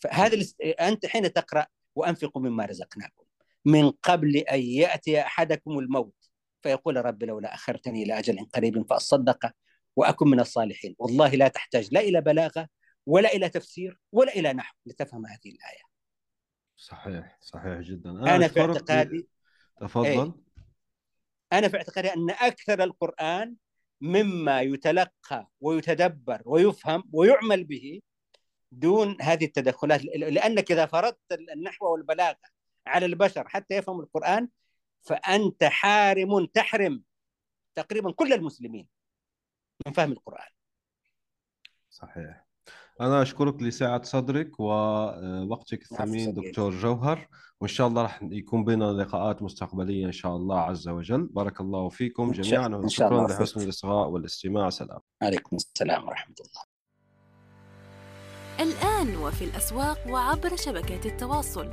[0.00, 0.46] فهذا.
[0.80, 3.24] أنت حين تقرأ وانفقوا مما رزقناكم.
[3.64, 6.17] من قبل أن يأتي أحدكم الموت.
[6.62, 9.52] فيقول رب لولا أخرتني إلى أجل قريب فأصدق
[9.96, 12.68] وأكن من الصالحين والله لا تحتاج لا إلى بلاغة
[13.06, 15.82] ولا إلى تفسير ولا إلى نحو لتفهم هذه الآية
[16.76, 18.68] صحيح صحيح جدا أنا في أشكرك.
[18.68, 19.28] اعتقادي
[19.80, 20.32] تفضل إيه.
[21.52, 23.56] أنا في اعتقادي أن أكثر القرآن
[24.00, 28.00] مما يتلقى ويتدبر ويفهم ويعمل به
[28.72, 32.36] دون هذه التدخلات لأنك إذا فرضت النحو والبلاغة
[32.86, 34.48] على البشر حتى يفهموا القرآن
[35.02, 37.02] فأنت حارم تحرم
[37.74, 38.88] تقريبا كل المسلمين
[39.86, 40.48] من فهم القرآن.
[41.90, 42.44] صحيح.
[43.00, 46.48] أنا أشكرك لسعة صدرك ووقتك الثمين صديقي.
[46.48, 47.28] دكتور جوهر.
[47.60, 51.26] وإن شاء الله راح يكون بيننا لقاءات مستقبلية إن شاء الله عز وجل.
[51.26, 53.38] بارك الله فيكم إن شاء- جميعا إن شاء وشكرا الله.
[53.38, 53.60] لحسن.
[53.60, 54.70] الإصغاء والاستماع.
[54.70, 55.00] سلام.
[55.22, 56.62] عليكم السلام ورحمة الله.
[58.60, 61.66] الآن وفي الأسواق وعبر شبكات التواصل.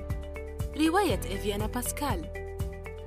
[0.77, 2.44] رواية إفيانا باسكال.